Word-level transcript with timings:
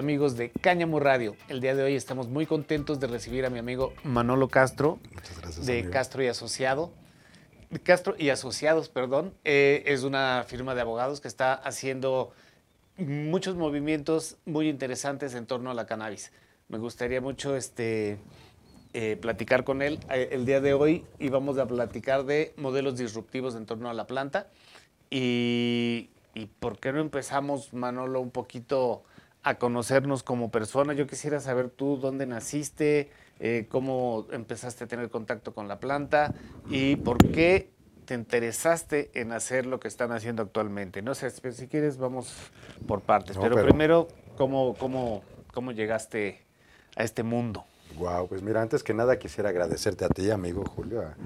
¿Qué 0.00 0.04
tal, 0.04 0.06
queridos 0.06 0.32
amigos 0.32 0.36
de 0.38 0.50
Cáñamo 0.62 0.98
Radio? 0.98 1.36
El 1.48 1.60
día 1.60 1.74
de 1.74 1.82
hoy 1.82 1.94
estamos 1.94 2.26
muy 2.26 2.46
contentos 2.46 3.00
de 3.00 3.06
recibir 3.06 3.44
a 3.44 3.50
mi 3.50 3.58
amigo 3.58 3.92
Manolo 4.02 4.48
Castro, 4.48 4.98
de 5.66 5.90
Castro 5.90 6.22
y 6.22 6.28
Asociado. 6.28 6.90
Castro 7.82 8.14
y 8.18 8.30
Asociados, 8.30 8.88
perdón. 8.88 9.34
Eh, 9.44 9.82
es 9.84 10.02
una 10.02 10.42
firma 10.46 10.74
de 10.74 10.80
abogados 10.80 11.20
que 11.20 11.28
está 11.28 11.52
haciendo 11.52 12.32
muchos 12.96 13.56
movimientos 13.56 14.38
muy 14.46 14.70
interesantes 14.70 15.34
en 15.34 15.44
torno 15.44 15.70
a 15.70 15.74
la 15.74 15.84
cannabis. 15.84 16.32
Me 16.68 16.78
gustaría 16.78 17.20
mucho 17.20 17.54
este, 17.54 18.18
eh, 18.94 19.18
platicar 19.20 19.64
con 19.64 19.82
él. 19.82 20.00
Eh, 20.10 20.30
el 20.32 20.46
día 20.46 20.62
de 20.62 20.72
hoy 20.72 21.04
íbamos 21.18 21.58
a 21.58 21.66
platicar 21.66 22.24
de 22.24 22.54
modelos 22.56 22.96
disruptivos 22.96 23.54
en 23.54 23.66
torno 23.66 23.90
a 23.90 23.94
la 23.94 24.06
planta. 24.06 24.48
Y, 25.10 26.08
y 26.34 26.46
¿por 26.46 26.78
qué 26.78 26.90
no 26.90 27.00
empezamos, 27.00 27.74
Manolo, 27.74 28.22
un 28.22 28.30
poquito 28.30 29.04
a 29.42 29.54
conocernos 29.56 30.22
como 30.22 30.50
persona. 30.50 30.92
Yo 30.92 31.06
quisiera 31.06 31.40
saber 31.40 31.70
tú 31.70 31.96
dónde 31.96 32.26
naciste, 32.26 33.10
eh, 33.38 33.66
cómo 33.70 34.26
empezaste 34.32 34.84
a 34.84 34.86
tener 34.86 35.08
contacto 35.10 35.54
con 35.54 35.66
la 35.68 35.80
planta 35.80 36.34
y 36.68 36.96
por 36.96 37.18
qué 37.18 37.70
te 38.04 38.14
interesaste 38.14 39.10
en 39.14 39.32
hacer 39.32 39.66
lo 39.66 39.80
que 39.80 39.88
están 39.88 40.12
haciendo 40.12 40.42
actualmente. 40.42 41.00
No 41.00 41.14
sé, 41.14 41.30
si 41.30 41.68
quieres 41.68 41.96
vamos 41.96 42.34
por 42.86 43.00
partes, 43.02 43.36
No, 43.36 43.42
pero, 43.42 43.54
pero- 43.54 43.68
primero, 43.68 44.08
¿cómo, 44.36 44.74
cómo, 44.74 45.22
¿cómo 45.54 45.72
llegaste 45.72 46.42
a 46.96 47.04
este 47.04 47.22
mundo? 47.22 47.64
Wow, 47.96 48.28
pues 48.28 48.42
mira, 48.42 48.62
antes 48.62 48.82
que 48.84 48.94
nada 48.94 49.18
quisiera 49.18 49.48
agradecerte 49.50 50.04
a 50.04 50.08
ti, 50.08 50.30
amigo 50.30 50.64
Julio, 50.64 51.02
a, 51.02 51.16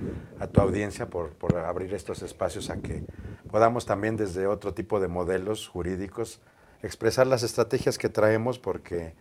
a 0.42 0.46
tu 0.46 0.60
audiencia 0.60 1.06
por, 1.10 1.30
por 1.30 1.56
abrir 1.56 1.92
estos 1.94 2.22
espacios 2.22 2.70
a 2.70 2.78
que 2.78 3.02
podamos 3.50 3.84
también 3.86 4.16
desde 4.16 4.46
otro 4.46 4.72
tipo 4.72 4.98
de 4.98 5.08
modelos 5.08 5.68
jurídicos 5.68 6.40
expresar 6.84 7.26
las 7.26 7.42
estrategias 7.42 7.98
que 7.98 8.08
traemos 8.08 8.58
porque 8.58 9.14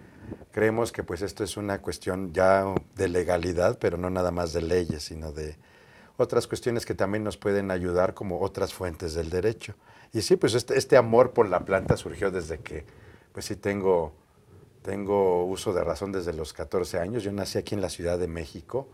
creemos 0.51 0.91
que 0.91 1.03
pues 1.03 1.21
esto 1.21 1.43
es 1.43 1.57
una 1.57 1.81
cuestión 1.81 2.33
ya 2.33 2.65
de 2.95 3.07
legalidad, 3.07 3.77
pero 3.79 3.97
no 3.97 4.09
nada 4.09 4.31
más 4.31 4.53
de 4.53 4.61
leyes, 4.61 5.03
sino 5.03 5.31
de 5.31 5.57
otras 6.17 6.47
cuestiones 6.47 6.85
que 6.85 6.93
también 6.93 7.23
nos 7.23 7.37
pueden 7.37 7.71
ayudar 7.71 8.13
como 8.13 8.41
otras 8.41 8.73
fuentes 8.73 9.13
del 9.13 9.29
derecho. 9.29 9.75
Y 10.11 10.21
sí, 10.21 10.35
pues 10.35 10.53
este, 10.53 10.77
este 10.77 10.97
amor 10.97 11.31
por 11.31 11.49
la 11.49 11.65
planta 11.65 11.97
surgió 11.97 12.29
desde 12.31 12.59
que, 12.59 12.85
pues 13.31 13.45
sí 13.45 13.55
tengo, 13.55 14.13
tengo 14.83 15.45
uso 15.45 15.73
de 15.73 15.83
razón 15.83 16.11
desde 16.11 16.33
los 16.33 16.53
14 16.53 16.99
años. 16.99 17.23
Yo 17.23 17.31
nací 17.31 17.57
aquí 17.57 17.73
en 17.73 17.81
la 17.81 17.89
Ciudad 17.89 18.19
de 18.19 18.27
México. 18.27 18.87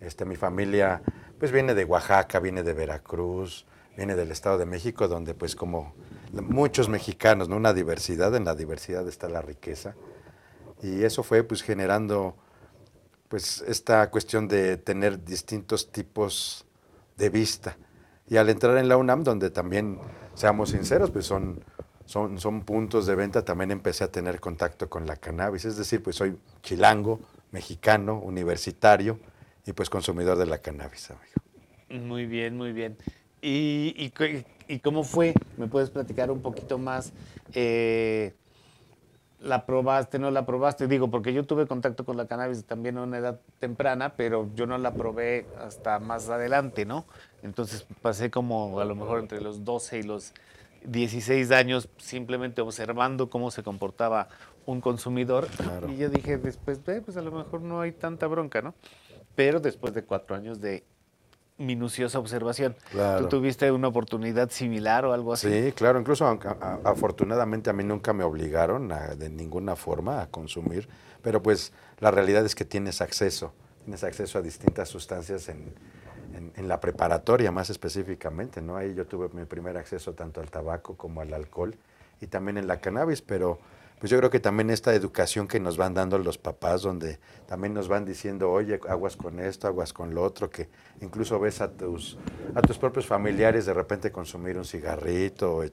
Este, 0.00 0.24
mi 0.24 0.36
familia 0.36 1.02
pues 1.38 1.52
viene 1.52 1.74
de 1.74 1.84
Oaxaca, 1.84 2.40
viene 2.40 2.62
de 2.62 2.72
Veracruz, 2.72 3.66
viene 3.96 4.16
del 4.16 4.32
Estado 4.32 4.58
de 4.58 4.66
México, 4.66 5.06
donde 5.06 5.34
pues 5.34 5.54
como 5.54 5.94
muchos 6.42 6.88
mexicanos, 6.88 7.48
¿no? 7.48 7.56
una 7.56 7.72
diversidad, 7.72 8.34
en 8.34 8.44
la 8.44 8.54
diversidad 8.54 9.06
está 9.08 9.28
la 9.28 9.42
riqueza. 9.42 9.94
Y 10.82 11.02
eso 11.02 11.22
fue 11.22 11.42
pues 11.44 11.62
generando 11.62 12.36
pues 13.28 13.64
esta 13.66 14.10
cuestión 14.10 14.48
de 14.48 14.76
tener 14.76 15.24
distintos 15.24 15.90
tipos 15.90 16.66
de 17.16 17.30
vista. 17.30 17.76
Y 18.28 18.36
al 18.36 18.48
entrar 18.48 18.76
en 18.78 18.88
la 18.88 18.96
UNAM, 18.96 19.22
donde 19.22 19.50
también, 19.50 19.98
seamos 20.34 20.70
sinceros, 20.70 21.10
pues 21.10 21.26
son, 21.26 21.62
son, 22.06 22.38
son 22.38 22.64
puntos 22.64 23.06
de 23.06 23.14
venta, 23.14 23.44
también 23.44 23.70
empecé 23.70 24.04
a 24.04 24.10
tener 24.10 24.40
contacto 24.40 24.88
con 24.88 25.06
la 25.06 25.16
cannabis. 25.16 25.64
Es 25.64 25.76
decir, 25.76 26.02
pues 26.02 26.16
soy 26.16 26.38
chilango, 26.62 27.20
mexicano, 27.50 28.18
universitario 28.18 29.18
y 29.66 29.72
pues 29.72 29.90
consumidor 29.90 30.36
de 30.38 30.46
la 30.46 30.58
cannabis, 30.58 31.10
amigo. 31.10 32.06
Muy 32.06 32.26
bien, 32.26 32.56
muy 32.56 32.72
bien. 32.72 32.96
¿Y, 33.40 34.10
y 34.68 34.78
cómo 34.80 35.04
fue? 35.04 35.34
¿Me 35.56 35.66
puedes 35.66 35.90
platicar 35.90 36.30
un 36.30 36.40
poquito 36.40 36.78
más? 36.78 37.12
Eh, 37.54 38.34
¿La 39.40 39.66
probaste, 39.66 40.18
no 40.18 40.30
la 40.30 40.46
probaste? 40.46 40.86
Digo, 40.88 41.10
porque 41.10 41.34
yo 41.34 41.44
tuve 41.44 41.66
contacto 41.66 42.04
con 42.06 42.16
la 42.16 42.26
cannabis 42.26 42.64
también 42.64 42.96
a 42.96 43.02
una 43.02 43.18
edad 43.18 43.40
temprana, 43.58 44.14
pero 44.16 44.48
yo 44.54 44.66
no 44.66 44.78
la 44.78 44.94
probé 44.94 45.46
hasta 45.60 45.98
más 45.98 46.30
adelante, 46.30 46.86
¿no? 46.86 47.04
Entonces 47.42 47.86
pasé 48.00 48.30
como 48.30 48.80
a 48.80 48.86
lo 48.86 48.94
mejor 48.94 49.20
entre 49.20 49.42
los 49.42 49.64
12 49.64 49.98
y 49.98 50.02
los 50.02 50.32
16 50.84 51.50
años 51.50 51.90
simplemente 51.98 52.62
observando 52.62 53.28
cómo 53.28 53.50
se 53.50 53.62
comportaba 53.62 54.28
un 54.64 54.80
consumidor. 54.80 55.46
Claro. 55.48 55.90
Y 55.90 55.98
yo 55.98 56.08
dije, 56.08 56.38
después, 56.38 56.82
"Ve, 56.82 57.02
pues 57.02 57.18
a 57.18 57.22
lo 57.22 57.30
mejor 57.30 57.60
no 57.60 57.82
hay 57.82 57.92
tanta 57.92 58.26
bronca, 58.26 58.62
¿no? 58.62 58.74
Pero 59.34 59.60
después 59.60 59.92
de 59.92 60.04
cuatro 60.04 60.36
años 60.36 60.60
de 60.60 60.84
minuciosa 61.58 62.18
observación. 62.18 62.74
Claro. 62.90 63.22
¿Tú 63.28 63.38
tuviste 63.38 63.70
una 63.70 63.88
oportunidad 63.88 64.50
similar 64.50 65.04
o 65.04 65.12
algo 65.12 65.32
así? 65.32 65.48
Sí, 65.48 65.72
claro, 65.72 66.00
incluso 66.00 66.26
aunque- 66.26 66.48
a- 66.48 66.56
a- 66.60 66.80
afortunadamente 66.90 67.70
a 67.70 67.72
mí 67.72 67.84
nunca 67.84 68.12
me 68.12 68.24
obligaron 68.24 68.90
a- 68.90 69.14
de 69.14 69.30
ninguna 69.30 69.76
forma 69.76 70.20
a 70.20 70.26
consumir, 70.26 70.88
pero 71.22 71.42
pues 71.42 71.72
la 72.00 72.10
realidad 72.10 72.44
es 72.44 72.54
que 72.54 72.64
tienes 72.64 73.00
acceso, 73.00 73.52
tienes 73.84 74.02
acceso 74.02 74.38
a 74.38 74.42
distintas 74.42 74.88
sustancias 74.88 75.48
en, 75.48 75.72
en- 76.34 76.52
en 76.56 76.68
la 76.68 76.80
preparatoria 76.80 77.52
más 77.52 77.70
específicamente, 77.70 78.60
¿no? 78.60 78.76
Ahí 78.76 78.94
yo 78.94 79.06
tuve 79.06 79.28
mi 79.32 79.44
primer 79.44 79.76
acceso 79.76 80.12
tanto 80.14 80.40
al 80.40 80.50
tabaco 80.50 80.96
como 80.96 81.20
al 81.20 81.32
alcohol 81.32 81.76
y 82.20 82.26
también 82.26 82.58
en 82.58 82.66
la 82.66 82.80
cannabis, 82.80 83.22
pero 83.22 83.58
pues 84.04 84.10
yo 84.10 84.18
creo 84.18 84.28
que 84.28 84.38
también 84.38 84.68
esta 84.68 84.94
educación 84.94 85.48
que 85.48 85.58
nos 85.58 85.78
van 85.78 85.94
dando 85.94 86.18
los 86.18 86.36
papás, 86.36 86.82
donde 86.82 87.18
también 87.46 87.72
nos 87.72 87.88
van 87.88 88.04
diciendo, 88.04 88.52
oye, 88.52 88.78
aguas 88.86 89.16
con 89.16 89.40
esto, 89.40 89.66
aguas 89.66 89.94
con 89.94 90.14
lo 90.14 90.22
otro, 90.22 90.50
que 90.50 90.68
incluso 91.00 91.40
ves 91.40 91.62
a 91.62 91.72
tus, 91.72 92.18
a 92.54 92.60
tus 92.60 92.76
propios 92.76 93.06
familiares 93.06 93.64
de 93.64 93.72
repente 93.72 94.12
consumir 94.12 94.58
un 94.58 94.66
cigarrito 94.66 95.56
o 95.56 95.64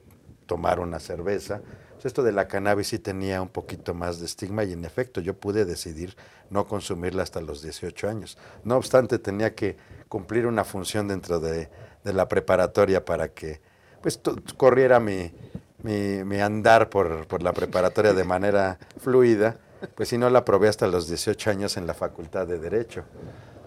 tomar 0.46 0.80
una 0.80 0.98
cerveza. 0.98 1.60
Pues 1.92 2.06
esto 2.06 2.22
de 2.22 2.32
la 2.32 2.48
cannabis 2.48 2.88
sí 2.88 2.98
tenía 2.98 3.42
un 3.42 3.50
poquito 3.50 3.92
más 3.92 4.18
de 4.18 4.24
estigma 4.24 4.64
y 4.64 4.72
en 4.72 4.86
efecto 4.86 5.20
yo 5.20 5.34
pude 5.34 5.66
decidir 5.66 6.16
no 6.48 6.66
consumirla 6.66 7.24
hasta 7.24 7.42
los 7.42 7.60
18 7.60 8.08
años. 8.08 8.38
No 8.64 8.78
obstante, 8.78 9.18
tenía 9.18 9.54
que 9.54 9.76
cumplir 10.08 10.46
una 10.46 10.64
función 10.64 11.06
dentro 11.06 11.38
de, 11.38 11.68
de 12.02 12.12
la 12.14 12.28
preparatoria 12.28 13.04
para 13.04 13.28
que 13.28 13.60
pues 14.00 14.18
corriera 14.56 15.00
mi, 15.00 15.34
mi, 15.82 16.24
mi 16.24 16.40
andar 16.40 16.88
por, 16.90 17.26
por 17.26 17.42
la 17.42 17.52
preparatoria 17.52 18.12
de 18.12 18.24
manera 18.24 18.78
fluida, 18.98 19.56
pues 19.94 20.08
si 20.08 20.18
no 20.18 20.30
la 20.30 20.44
probé 20.44 20.68
hasta 20.68 20.86
los 20.86 21.08
18 21.08 21.50
años 21.50 21.76
en 21.76 21.86
la 21.86 21.94
Facultad 21.94 22.46
de 22.46 22.58
Derecho. 22.58 23.04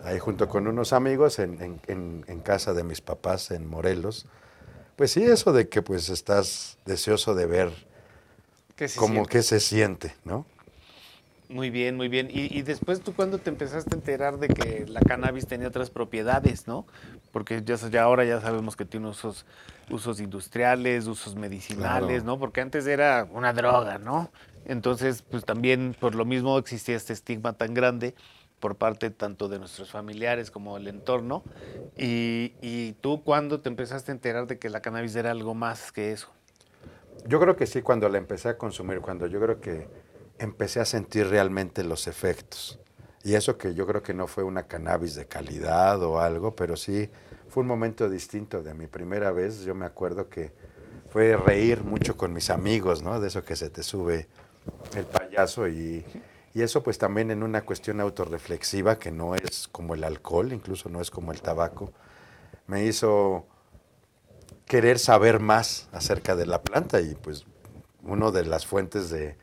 Ahí 0.03 0.19
junto 0.19 0.47
con 0.47 0.67
unos 0.67 0.93
amigos 0.93 1.39
en, 1.39 1.61
en- 1.61 1.81
en- 1.87 2.25
en 2.27 2.39
casa 2.41 2.73
de 2.73 2.83
mis 2.83 3.01
papás 3.01 3.51
en 3.51 3.67
Morelos. 3.67 4.25
Pues 4.95 5.11
sí, 5.11 5.23
eso 5.23 5.51
de 5.51 5.67
que 5.67 5.81
pues 5.81 6.09
estás 6.09 6.77
deseoso 6.85 7.35
de 7.35 7.45
ver 7.47 7.71
¿Qué 8.75 8.87
cómo 8.95 9.13
siente? 9.15 9.29
que 9.29 9.41
se 9.43 9.59
siente, 9.59 10.15
¿no? 10.23 10.45
Muy 11.47 11.69
bien, 11.69 11.95
muy 11.95 12.07
bien. 12.07 12.29
Y, 12.31 12.57
y 12.57 12.63
después 12.63 13.01
tú 13.01 13.13
cuando 13.13 13.37
te 13.37 13.49
empezaste 13.49 13.93
a 13.93 13.97
enterar 13.97 14.39
de 14.39 14.47
que 14.47 14.85
la 14.87 14.99
cannabis 15.01 15.45
tenía 15.45 15.67
otras 15.67 15.89
propiedades, 15.89 16.67
¿no? 16.67 16.85
Porque 17.31 17.61
ya, 17.63 17.75
ya 17.75 18.03
ahora 18.03 18.25
ya 18.25 18.41
sabemos 18.41 18.75
que 18.75 18.85
tiene 18.85 19.07
usos, 19.07 19.45
usos 19.91 20.19
industriales, 20.19 21.05
usos 21.07 21.35
medicinales, 21.35 22.23
Claro. 22.23 22.25
¿no? 22.25 22.39
Porque 22.39 22.61
antes 22.61 22.87
era 22.87 23.27
una 23.31 23.53
droga, 23.53 23.99
¿no? 23.99 24.31
Entonces, 24.65 25.21
pues 25.21 25.45
también 25.45 25.95
por 25.99 26.15
lo 26.15 26.25
mismo 26.25 26.57
existía 26.57 26.95
este 26.95 27.13
estigma 27.13 27.53
tan 27.53 27.73
grande 27.75 28.15
por 28.59 28.75
parte 28.75 29.11
tanto 29.11 29.47
de 29.47 29.59
nuestros 29.59 29.91
familiares 29.91 30.49
como 30.49 30.75
del 30.77 30.87
entorno. 30.87 31.43
Y, 31.95 32.53
y 32.61 32.93
tú 33.01 33.23
cuando 33.23 33.59
te 33.61 33.69
empezaste 33.69 34.11
a 34.11 34.15
enterar 34.15 34.47
de 34.47 34.57
que 34.57 34.69
la 34.69 34.81
cannabis 34.81 35.15
era 35.15 35.29
algo 35.29 35.53
más 35.53 35.91
que 35.91 36.11
eso. 36.11 36.29
Yo 37.27 37.39
creo 37.39 37.55
que 37.55 37.67
sí, 37.67 37.81
cuando 37.81 38.09
la 38.09 38.17
empecé 38.17 38.49
a 38.49 38.57
consumir, 38.57 39.01
cuando 39.01 39.27
yo 39.27 39.39
creo 39.39 39.61
que 39.61 39.87
empecé 40.39 40.79
a 40.79 40.85
sentir 40.85 41.27
realmente 41.27 41.83
los 41.83 42.07
efectos. 42.07 42.79
Y 43.23 43.33
eso 43.33 43.57
que 43.57 43.73
yo 43.73 43.87
creo 43.87 44.03
que 44.03 44.13
no 44.13 44.27
fue 44.27 44.43
una 44.43 44.67
cannabis 44.67 45.15
de 45.15 45.25
calidad 45.25 46.01
o 46.03 46.19
algo, 46.19 46.55
pero 46.55 46.77
sí 46.77 47.09
fue 47.49 47.61
un 47.61 47.67
momento 47.67 48.09
distinto 48.09 48.61
de 48.61 48.73
mi 48.73 48.87
primera 48.87 49.31
vez. 49.31 49.61
Yo 49.61 49.73
me 49.73 49.85
acuerdo 49.85 50.29
que 50.29 50.51
fue 51.09 51.35
reír 51.35 51.83
mucho 51.83 52.17
con 52.17 52.33
mis 52.33 52.49
amigos, 52.49 53.01
¿no? 53.01 53.19
De 53.19 53.29
eso 53.29 53.43
que 53.43 53.55
se 53.55 53.69
te 53.69 53.81
sube 53.81 54.27
el 54.95 55.05
payaso 55.05 55.67
y, 55.67 56.05
y 56.53 56.61
eso 56.61 56.83
pues 56.83 56.97
también 56.97 57.31
en 57.31 57.41
una 57.41 57.63
cuestión 57.63 57.99
autorreflexiva 57.99 58.99
que 58.99 59.11
no 59.11 59.33
es 59.35 59.67
como 59.67 59.95
el 59.95 60.03
alcohol, 60.03 60.53
incluso 60.53 60.89
no 60.89 61.01
es 61.01 61.09
como 61.09 61.31
el 61.31 61.41
tabaco, 61.41 61.91
me 62.67 62.85
hizo 62.85 63.47
querer 64.65 64.99
saber 64.99 65.39
más 65.39 65.89
acerca 65.91 66.35
de 66.35 66.45
la 66.45 66.61
planta 66.61 67.01
y 67.01 67.15
pues 67.15 67.45
una 68.03 68.31
de 68.31 68.45
las 68.45 68.65
fuentes 68.65 69.09
de, 69.09 69.37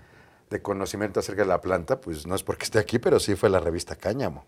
de 0.53 0.63
conocimiento 0.63 1.21
acerca 1.21 1.43
de 1.43 1.49
la 1.49 1.61
planta, 1.61 2.01
pues 2.01 2.27
no 2.27 2.35
es 2.37 2.43
porque 2.43 2.65
esté 2.65 2.79
aquí, 2.79 2.99
pero 2.99 3.19
sí 3.19 3.35
fue 3.35 3.51
la 3.51 3.59
revista 3.59 3.97
Cáñamo. 3.97 4.45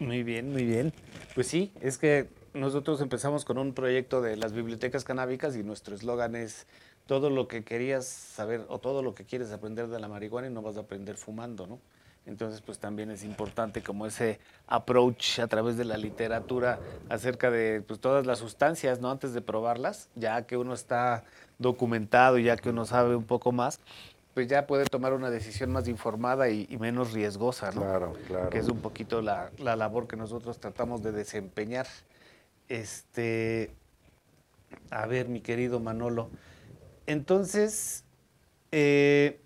Muy 0.00 0.22
bien, 0.22 0.52
muy 0.52 0.64
bien. 0.64 0.92
Pues 1.34 1.46
sí, 1.46 1.72
es 1.80 1.98
que 1.98 2.28
nosotros 2.54 3.00
empezamos 3.00 3.44
con 3.44 3.58
un 3.58 3.72
proyecto 3.74 4.20
de 4.20 4.36
las 4.36 4.52
bibliotecas 4.52 5.04
canábicas 5.04 5.54
y 5.56 5.62
nuestro 5.62 5.94
eslogan 5.94 6.34
es 6.34 6.66
todo 7.06 7.30
lo 7.30 7.48
que 7.48 7.64
querías 7.64 8.06
saber 8.06 8.64
o 8.68 8.78
todo 8.78 9.02
lo 9.02 9.14
que 9.14 9.24
quieres 9.24 9.52
aprender 9.52 9.88
de 9.88 9.98
la 10.00 10.08
marihuana 10.08 10.48
y 10.48 10.50
no 10.50 10.62
vas 10.62 10.76
a 10.76 10.80
aprender 10.80 11.16
fumando, 11.16 11.66
¿no? 11.66 11.78
Entonces, 12.26 12.60
pues 12.60 12.78
también 12.78 13.10
es 13.10 13.24
importante 13.24 13.82
como 13.82 14.06
ese 14.06 14.38
approach 14.66 15.38
a 15.38 15.46
través 15.46 15.78
de 15.78 15.86
la 15.86 15.96
literatura 15.96 16.78
acerca 17.08 17.50
de 17.50 17.80
pues, 17.80 18.00
todas 18.00 18.26
las 18.26 18.38
sustancias, 18.38 19.00
¿no? 19.00 19.10
Antes 19.10 19.32
de 19.32 19.40
probarlas, 19.40 20.10
ya 20.14 20.42
que 20.42 20.58
uno 20.58 20.74
está 20.74 21.24
documentado, 21.58 22.38
ya 22.38 22.58
que 22.58 22.68
uno 22.68 22.84
sabe 22.84 23.16
un 23.16 23.24
poco 23.24 23.50
más, 23.50 23.80
pues 24.38 24.46
ya 24.46 24.68
puede 24.68 24.84
tomar 24.84 25.14
una 25.14 25.30
decisión 25.30 25.72
más 25.72 25.88
informada 25.88 26.48
y, 26.48 26.68
menos 26.78 27.12
riesgosa, 27.12 27.72
¿no? 27.72 27.80
Claro, 27.80 28.12
claro. 28.28 28.50
Que 28.50 28.58
es 28.58 28.68
un 28.68 28.78
poquito 28.78 29.20
la, 29.20 29.50
la, 29.58 29.74
labor 29.74 30.06
que 30.06 30.14
nosotros 30.14 30.60
tratamos 30.60 31.02
de 31.02 31.10
desempeñar. 31.10 31.88
Este, 32.68 33.72
a 34.92 35.08
ver, 35.08 35.28
mi 35.28 35.40
querido 35.40 35.80
Manolo, 35.80 36.30
entonces, 37.08 38.04
eh, 38.70 39.40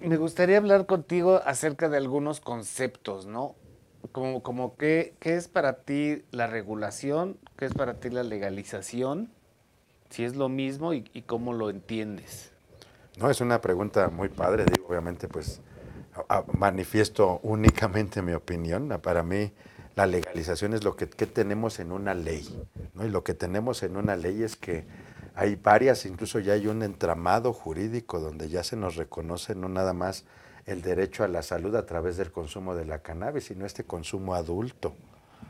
me 0.00 0.16
gustaría 0.16 0.56
hablar 0.56 0.86
contigo 0.86 1.42
acerca 1.44 1.90
de 1.90 1.98
algunos 1.98 2.40
conceptos, 2.40 3.26
¿no? 3.26 3.56
Como, 4.10 4.42
como 4.42 4.78
qué, 4.78 5.12
qué 5.20 5.36
es 5.36 5.48
para 5.48 5.82
ti 5.82 6.24
la 6.30 6.46
regulación, 6.46 7.36
qué 7.58 7.66
es 7.66 7.74
para 7.74 8.00
ti 8.00 8.08
la 8.08 8.22
legalización, 8.22 9.28
si 10.08 10.24
es 10.24 10.34
lo 10.34 10.48
mismo 10.48 10.94
y, 10.94 11.02
cómo 11.26 11.52
lo 11.52 11.68
entiendes. 11.68 12.53
No, 13.16 13.30
es 13.30 13.40
una 13.40 13.60
pregunta 13.60 14.08
muy 14.08 14.28
padre, 14.28 14.64
digo, 14.64 14.88
obviamente 14.88 15.28
pues 15.28 15.60
manifiesto 16.58 17.40
únicamente 17.42 18.22
mi 18.22 18.32
opinión. 18.32 18.88
Para 19.02 19.22
mí 19.22 19.52
la 19.94 20.06
legalización 20.06 20.74
es 20.74 20.82
lo 20.82 20.96
que, 20.96 21.06
tenemos 21.06 21.78
en 21.78 21.92
una 21.92 22.14
ley, 22.14 22.66
¿no? 22.94 23.06
Y 23.06 23.10
lo 23.10 23.22
que 23.22 23.34
tenemos 23.34 23.82
en 23.84 23.96
una 23.96 24.16
ley 24.16 24.42
es 24.42 24.56
que 24.56 24.84
hay 25.36 25.56
varias, 25.56 26.06
incluso 26.06 26.40
ya 26.40 26.54
hay 26.54 26.66
un 26.66 26.82
entramado 26.82 27.52
jurídico 27.52 28.18
donde 28.18 28.48
ya 28.48 28.64
se 28.64 28.76
nos 28.76 28.96
reconoce 28.96 29.54
no 29.54 29.68
nada 29.68 29.92
más 29.92 30.24
el 30.66 30.82
derecho 30.82 31.24
a 31.24 31.28
la 31.28 31.42
salud 31.42 31.74
a 31.76 31.86
través 31.86 32.16
del 32.16 32.32
consumo 32.32 32.74
de 32.74 32.84
la 32.84 33.00
cannabis, 33.00 33.44
sino 33.44 33.66
este 33.66 33.84
consumo 33.84 34.34
adulto, 34.34 34.94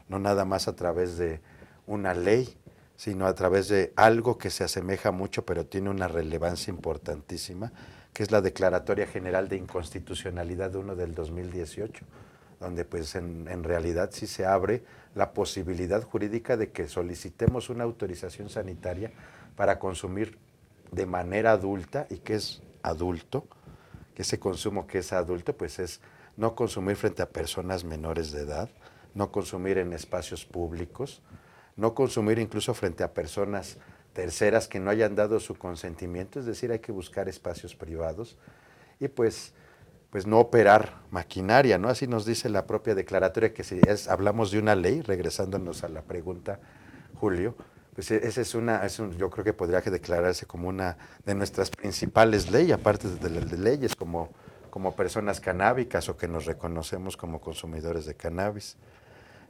no 0.08 0.19
nada 0.19 0.44
más 0.44 0.69
a 0.69 0.76
través 0.76 1.17
de 1.17 1.40
una 1.87 2.14
ley, 2.14 2.58
sino 2.96 3.26
a 3.26 3.35
través 3.35 3.69
de 3.69 3.93
algo 3.96 4.38
que 4.38 4.50
se 4.50 4.64
asemeja 4.64 5.11
mucho, 5.11 5.44
pero 5.44 5.67
tiene 5.67 5.91
una 5.91 6.08
relevancia 6.08 6.70
importantísima, 6.70 7.73
que 8.12 8.23
es 8.23 8.31
la 8.31 8.41
Declaratoria 8.41 9.06
General 9.06 9.49
de 9.49 9.56
Inconstitucionalidad 9.56 10.75
1 10.75 10.94
del 10.94 11.14
2018, 11.14 12.05
donde 12.61 12.85
pues 12.85 13.14
en, 13.17 13.49
en 13.49 13.64
realidad 13.64 14.11
sí 14.12 14.26
se 14.26 14.46
abre 14.46 14.85
la 15.14 15.32
posibilidad 15.32 16.02
jurídica 16.02 16.56
de 16.56 16.70
que 16.70 16.87
solicitemos 16.87 17.69
una 17.69 17.85
autorización 17.85 18.49
sanitaria 18.49 19.12
para 19.56 19.79
consumir 19.79 20.38
de 20.93 21.06
manera 21.06 21.52
adulta 21.52 22.06
y 22.11 22.19
que 22.19 22.35
es 22.35 22.62
adulto, 22.82 23.46
que 24.14 24.23
ese 24.23 24.38
consumo 24.38 24.87
que 24.87 24.99
es 24.99 25.12
adulto, 25.12 25.56
pues 25.56 25.79
es 25.81 26.00
no 26.37 26.55
consumir 26.55 26.96
frente 26.96 27.23
a 27.23 27.29
personas 27.29 27.85
menores 27.85 28.32
de 28.32 28.43
edad, 28.43 28.70
no 29.14 29.31
consumir 29.32 29.79
en 29.79 29.93
espacios 29.93 30.44
públicos, 30.44 31.23
no 31.76 31.94
consumir 31.94 32.38
incluso 32.38 32.75
frente 32.75 33.03
a 33.03 33.12
personas 33.12 33.79
terceras 34.12 34.69
que 34.69 34.81
no 34.81 34.91
hayan 34.91 35.15
dado 35.15 35.41
su 35.41 35.56
consentimiento, 35.56 36.38
es 36.38 36.47
decir, 36.47 36.71
hay 36.73 36.79
que 36.79 36.93
buscar 36.93 37.29
espacios 37.29 37.75
privados 37.75 38.37
y 39.00 39.09
pues, 39.09 39.53
pues 40.11 40.26
no 40.26 40.38
operar 40.38 41.00
maquinaria, 41.11 41.79
¿no? 41.79 41.88
Así 41.88 42.06
nos 42.06 42.25
dice 42.25 42.49
la 42.49 42.67
propia 42.67 42.94
declaratoria 42.94 43.53
que 43.53 43.65
si 43.65 43.81
hablamos 44.09 44.53
de 44.53 44.61
una 44.61 44.76
ley, 44.76 45.03
regresándonos 45.03 45.82
a 45.82 45.88
la 45.88 46.03
pregunta, 46.03 46.61
Julio, 47.15 47.56
pues 47.94 48.11
e, 48.12 48.27
esa 48.27 48.41
es 48.41 48.55
una, 48.55 48.85
es 48.85 48.97
yo 48.97 49.31
creo 49.31 49.44
que 49.44 49.53
podría 49.53 49.81
declararse 49.81 50.47
como 50.47 50.69
una 50.69 50.97
de 51.25 51.35
nuestras 51.35 51.70
principales 51.70 52.50
leyes, 52.50 52.75
aparte 52.75 53.09
de, 53.09 53.29
de, 53.29 53.59
leyes 53.59 53.97
como, 53.97 54.31
como 54.70 54.94
personas 54.94 55.41
canábicas 55.41 56.09
o 56.09 56.17
que 56.17 56.29
nos 56.29 56.47
reconocemos 56.47 57.17
como 57.17 57.41
consumidores 57.41 58.06
de 58.06 58.15
cannabis. 58.15 58.77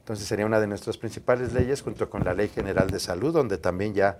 Entonces 0.05 0.27
sería 0.27 0.45
una 0.45 0.59
de 0.59 0.67
nuestras 0.67 0.99
principales 0.99 1.51
leyes 1.51 1.81
junto 1.81 2.11
con 2.11 2.23
la 2.23 2.35
Ley 2.35 2.49
General 2.49 2.87
de 2.91 2.99
Salud, 2.99 3.33
donde 3.33 3.57
también 3.57 3.95
ya, 3.95 4.19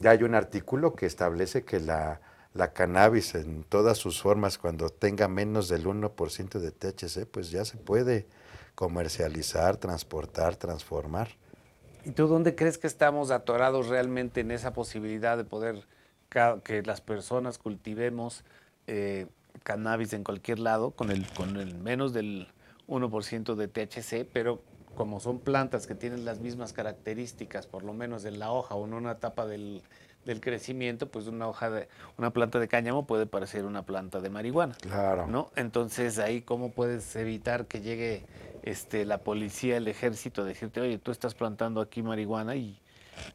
ya 0.00 0.10
hay 0.10 0.24
un 0.24 0.34
artículo 0.34 0.96
que 0.96 1.06
establece 1.06 1.62
que 1.62 1.78
la, 1.78 2.20
la 2.52 2.72
cannabis 2.72 3.36
en 3.36 3.62
todas 3.62 3.96
sus 3.96 4.20
formas, 4.20 4.58
cuando 4.58 4.88
tenga 4.88 5.28
menos 5.28 5.68
del 5.68 5.86
1% 5.86 6.58
de 6.58 6.72
THC, 6.72 7.26
pues 7.30 7.52
ya 7.52 7.64
se 7.64 7.76
puede 7.76 8.26
comercializar, 8.74 9.76
transportar, 9.76 10.56
transformar. 10.56 11.28
¿Y 12.04 12.10
tú 12.10 12.26
dónde 12.26 12.56
crees 12.56 12.76
que 12.76 12.88
estamos 12.88 13.30
atorados 13.30 13.86
realmente 13.86 14.40
en 14.40 14.50
esa 14.50 14.72
posibilidad 14.72 15.36
de 15.36 15.44
poder 15.44 15.86
que 16.64 16.82
las 16.82 17.00
personas 17.00 17.58
cultivemos 17.58 18.42
eh, 18.88 19.28
cannabis 19.62 20.12
en 20.12 20.24
cualquier 20.24 20.58
lado 20.58 20.90
con 20.90 21.12
el, 21.12 21.24
con 21.34 21.56
el 21.58 21.76
menos 21.76 22.12
del 22.12 22.48
1% 22.88 23.54
de 23.54 23.68
THC, 23.68 24.28
pero 24.32 24.60
como 24.94 25.20
son 25.20 25.38
plantas 25.38 25.86
que 25.86 25.94
tienen 25.94 26.24
las 26.24 26.40
mismas 26.40 26.72
características, 26.72 27.66
por 27.66 27.82
lo 27.84 27.92
menos 27.92 28.24
en 28.24 28.38
la 28.38 28.52
hoja 28.52 28.74
o 28.74 28.86
en 28.86 28.94
una 28.94 29.12
etapa 29.12 29.46
del, 29.46 29.82
del 30.24 30.40
crecimiento, 30.40 31.08
pues 31.08 31.26
una 31.26 31.48
hoja 31.48 31.70
de 31.70 31.88
una 32.18 32.30
planta 32.30 32.58
de 32.58 32.68
cáñamo 32.68 33.06
puede 33.06 33.26
parecer 33.26 33.64
una 33.64 33.84
planta 33.84 34.20
de 34.20 34.30
marihuana. 34.30 34.74
Claro. 34.80 35.26
¿No? 35.26 35.50
Entonces 35.56 36.18
ahí 36.18 36.42
cómo 36.42 36.70
puedes 36.70 37.14
evitar 37.16 37.66
que 37.66 37.80
llegue 37.80 38.24
este 38.62 39.04
la 39.04 39.18
policía, 39.18 39.76
el 39.76 39.88
ejército 39.88 40.42
a 40.42 40.44
decirte, 40.44 40.80
"Oye, 40.80 40.98
tú 40.98 41.10
estás 41.10 41.34
plantando 41.34 41.80
aquí 41.80 42.02
marihuana 42.02 42.56
y 42.56 42.80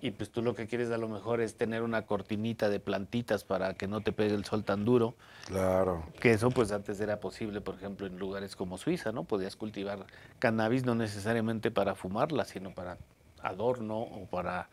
y 0.02 0.12
pues 0.12 0.30
tú 0.30 0.42
lo 0.42 0.56
que 0.56 0.68
quieres 0.68 0.92
a 0.92 0.98
lo 0.98 1.08
mejor 1.08 1.42
es 1.42 1.56
tener 1.56 1.82
una 1.82 2.06
cortinita 2.06 2.70
de 2.70 2.80
plantitas 2.80 3.44
para 3.44 3.74
que 3.74 3.88
no 3.88 4.02
te 4.02 4.12
pegue 4.12 4.34
el 4.34 4.46
sol 4.46 4.64
tan 4.64 4.86
duro. 4.86 5.16
Claro. 5.48 6.04
Que 6.20 6.32
eso 6.32 6.50
pues 6.50 6.72
antes 6.72 7.00
era 7.00 7.20
posible, 7.20 7.62
por 7.62 7.76
ejemplo, 7.76 8.08
en 8.08 8.18
lugares 8.20 8.56
como 8.56 8.78
Suiza, 8.78 9.12
¿no? 9.12 9.24
Podías 9.24 9.56
cultivar 9.56 10.06
cannabis 10.40 10.86
no 10.86 10.96
necesariamente 10.96 11.72
para 11.72 11.96
fumarla, 11.96 12.46
sino 12.46 12.74
para 12.74 12.98
adorno 13.42 14.00
o 14.00 14.26
para 14.26 14.70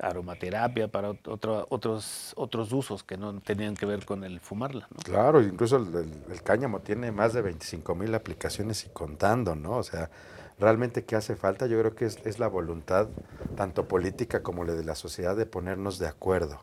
aromaterapia, 0.00 0.88
para 0.88 1.10
otros, 1.10 2.32
otros 2.36 2.72
usos 2.72 3.02
que 3.02 3.16
no 3.16 3.40
tenían 3.40 3.74
que 3.74 3.86
ver 3.86 4.04
con 4.04 4.24
el 4.24 4.40
fumarla. 4.40 4.86
¿no? 4.90 5.02
Claro, 5.02 5.42
incluso 5.42 5.76
el, 5.76 6.42
cáñamo 6.42 6.80
tiene 6.80 7.10
más 7.10 7.32
de 7.32 7.42
25 7.42 7.94
mil 7.94 8.14
aplicaciones 8.14 8.84
y 8.84 8.90
contando, 8.90 9.54
¿no? 9.54 9.72
O 9.72 9.82
sea, 9.82 10.10
realmente 10.58 11.04
qué 11.04 11.16
hace 11.16 11.36
falta, 11.36 11.66
yo 11.66 11.78
creo 11.78 11.94
que 11.94 12.06
es, 12.06 12.18
es, 12.24 12.38
la 12.38 12.48
voluntad, 12.48 13.08
tanto 13.56 13.88
política 13.88 14.42
como 14.42 14.64
la 14.64 14.74
de 14.74 14.84
la 14.84 14.94
sociedad, 14.94 15.36
de 15.36 15.46
ponernos 15.46 15.98
de 15.98 16.08
acuerdo. 16.08 16.62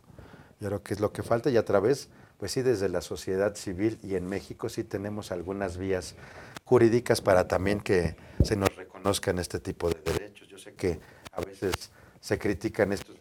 Yo 0.60 0.68
creo 0.68 0.84
que 0.84 0.94
es 0.94 1.00
lo 1.00 1.12
que 1.12 1.24
falta 1.24 1.50
y 1.50 1.58
a 1.58 1.66
través, 1.66 2.10
pues 2.38 2.52
sí, 2.52 2.62
desde 2.62 2.90
la 2.90 3.02
sociedad 3.02 3.56
civil 3.56 4.00
y 4.04 4.16
en 4.16 4.28
México 4.28 4.70
sí 4.70 4.84
tenemos 4.84 5.32
algunas 5.32 5.78
vías 5.78 6.16
jurídicas 6.64 7.22
para 7.22 7.48
también 7.48 7.80
que 7.80 8.16
se 8.44 8.56
nos 8.56 8.76
reconozcan 8.76 9.40
este 9.40 9.60
tipo 9.60 9.90
de 9.90 10.00
derechos. 10.04 10.48
Yo 10.48 10.58
sé 10.58 10.74
que 10.74 11.00
a 11.32 11.42
veces 11.42 11.92
se 12.20 12.40
critican 12.40 12.92
estos 12.92 13.16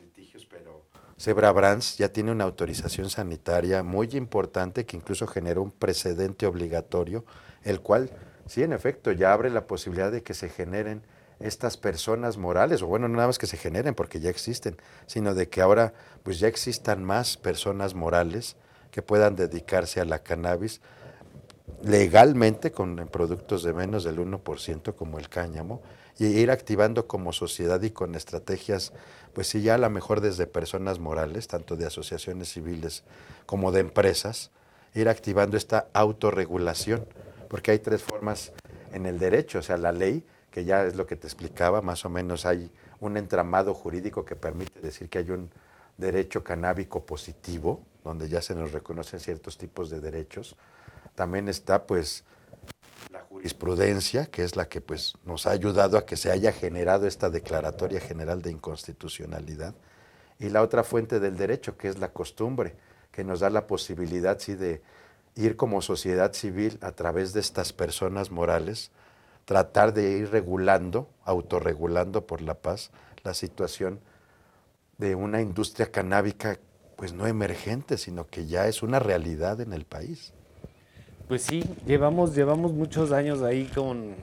Zebra 1.18 1.52
Brands 1.52 1.96
ya 1.96 2.12
tiene 2.12 2.32
una 2.32 2.44
autorización 2.44 3.08
sanitaria 3.08 3.82
muy 3.82 4.08
importante 4.12 4.84
que 4.84 4.96
incluso 4.96 5.26
generó 5.26 5.62
un 5.62 5.70
precedente 5.70 6.46
obligatorio, 6.46 7.24
el 7.62 7.80
cual, 7.80 8.10
sí, 8.46 8.62
en 8.62 8.72
efecto, 8.72 9.12
ya 9.12 9.32
abre 9.32 9.50
la 9.50 9.66
posibilidad 9.66 10.12
de 10.12 10.22
que 10.22 10.34
se 10.34 10.48
generen 10.48 11.02
estas 11.40 11.76
personas 11.76 12.36
morales, 12.38 12.82
o 12.82 12.86
bueno, 12.86 13.08
no 13.08 13.16
nada 13.16 13.26
más 13.26 13.38
que 13.38 13.46
se 13.46 13.56
generen 13.56 13.94
porque 13.94 14.20
ya 14.20 14.30
existen, 14.30 14.76
sino 15.06 15.34
de 15.34 15.48
que 15.48 15.60
ahora 15.60 15.92
pues 16.22 16.38
ya 16.38 16.48
existan 16.48 17.04
más 17.04 17.36
personas 17.36 17.94
morales 17.94 18.56
que 18.90 19.02
puedan 19.02 19.34
dedicarse 19.34 20.00
a 20.00 20.04
la 20.04 20.20
cannabis 20.20 20.80
legalmente 21.82 22.72
con 22.72 22.96
productos 23.10 23.62
de 23.62 23.72
menos 23.72 24.04
del 24.04 24.18
1% 24.18 24.94
como 24.94 25.18
el 25.18 25.28
cáñamo 25.28 25.82
y 26.18 26.26
ir 26.26 26.50
activando 26.50 27.06
como 27.06 27.32
sociedad 27.32 27.82
y 27.82 27.90
con 27.90 28.14
estrategias, 28.14 28.92
pues 29.32 29.48
sí, 29.48 29.62
ya 29.62 29.74
a 29.74 29.78
lo 29.78 29.90
mejor 29.90 30.20
desde 30.20 30.46
personas 30.46 31.00
morales, 31.00 31.48
tanto 31.48 31.76
de 31.76 31.86
asociaciones 31.86 32.52
civiles 32.52 33.02
como 33.46 33.72
de 33.72 33.80
empresas, 33.80 34.50
ir 34.94 35.08
activando 35.08 35.56
esta 35.56 35.88
autorregulación, 35.92 37.04
porque 37.54 37.70
hay 37.70 37.78
tres 37.78 38.02
formas 38.02 38.50
en 38.92 39.06
el 39.06 39.16
derecho, 39.16 39.60
o 39.60 39.62
sea, 39.62 39.76
la 39.76 39.92
ley, 39.92 40.26
que 40.50 40.64
ya 40.64 40.84
es 40.86 40.96
lo 40.96 41.06
que 41.06 41.14
te 41.14 41.28
explicaba, 41.28 41.82
más 41.82 42.04
o 42.04 42.08
menos 42.08 42.46
hay 42.46 42.68
un 42.98 43.16
entramado 43.16 43.74
jurídico 43.74 44.24
que 44.24 44.34
permite 44.34 44.80
decir 44.80 45.08
que 45.08 45.18
hay 45.18 45.30
un 45.30 45.48
derecho 45.96 46.42
canábico 46.42 47.06
positivo, 47.06 47.80
donde 48.02 48.28
ya 48.28 48.42
se 48.42 48.56
nos 48.56 48.72
reconocen 48.72 49.20
ciertos 49.20 49.56
tipos 49.56 49.88
de 49.88 50.00
derechos. 50.00 50.56
También 51.14 51.48
está 51.48 51.86
pues 51.86 52.24
jurisprudencia, 53.28 54.26
que 54.26 54.42
es 54.42 54.56
la 54.56 54.68
que 54.68 54.80
pues, 54.80 55.14
nos 55.24 55.46
ha 55.46 55.52
ayudado 55.52 55.96
a 55.96 56.06
que 56.06 56.16
se 56.16 56.32
haya 56.32 56.50
generado 56.50 57.06
esta 57.06 57.30
Declaratoria 57.30 58.00
General 58.00 58.42
de 58.42 58.50
Inconstitucionalidad, 58.50 59.76
y 60.40 60.48
la 60.48 60.60
otra 60.60 60.82
fuente 60.82 61.20
del 61.20 61.36
derecho, 61.36 61.76
que 61.76 61.86
es 61.86 62.00
la 62.00 62.08
costumbre, 62.12 62.74
que 63.12 63.22
nos 63.22 63.38
da 63.38 63.48
la 63.48 63.68
posibilidad 63.68 64.40
sí, 64.40 64.56
de 64.56 64.82
ir 65.36 65.56
como 65.56 65.82
sociedad 65.82 66.32
civil 66.32 66.78
a 66.80 66.92
través 66.92 67.32
de 67.32 67.40
estas 67.40 67.72
personas 67.72 68.30
morales, 68.30 68.90
tratar 69.44 69.92
de 69.92 70.18
ir 70.18 70.30
regulando, 70.30 71.08
autorregulando 71.24 72.26
por 72.26 72.40
la 72.40 72.54
paz, 72.54 72.90
la 73.24 73.34
situación 73.34 74.00
de 74.98 75.14
una 75.14 75.40
industria 75.40 75.90
canábica 75.90 76.58
pues 76.96 77.12
no 77.12 77.26
emergente, 77.26 77.98
sino 77.98 78.26
que 78.26 78.46
ya 78.46 78.68
es 78.68 78.82
una 78.82 78.98
realidad 78.98 79.60
en 79.60 79.72
el 79.72 79.84
país. 79.84 80.32
Pues 81.28 81.42
sí, 81.42 81.64
llevamos, 81.86 82.34
llevamos 82.34 82.72
muchos 82.72 83.10
años 83.10 83.42
ahí 83.42 83.64
con, 83.74 84.14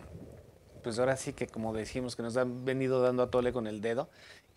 pues 0.83 0.99
ahora 0.99 1.17
sí 1.17 1.33
que 1.33 1.47
como 1.47 1.73
decimos, 1.73 2.15
que 2.15 2.23
nos 2.23 2.37
han 2.37 2.63
venido 2.63 3.01
dando 3.01 3.23
a 3.23 3.29
tole 3.29 3.51
con 3.51 3.67
el 3.67 3.81
dedo. 3.81 4.09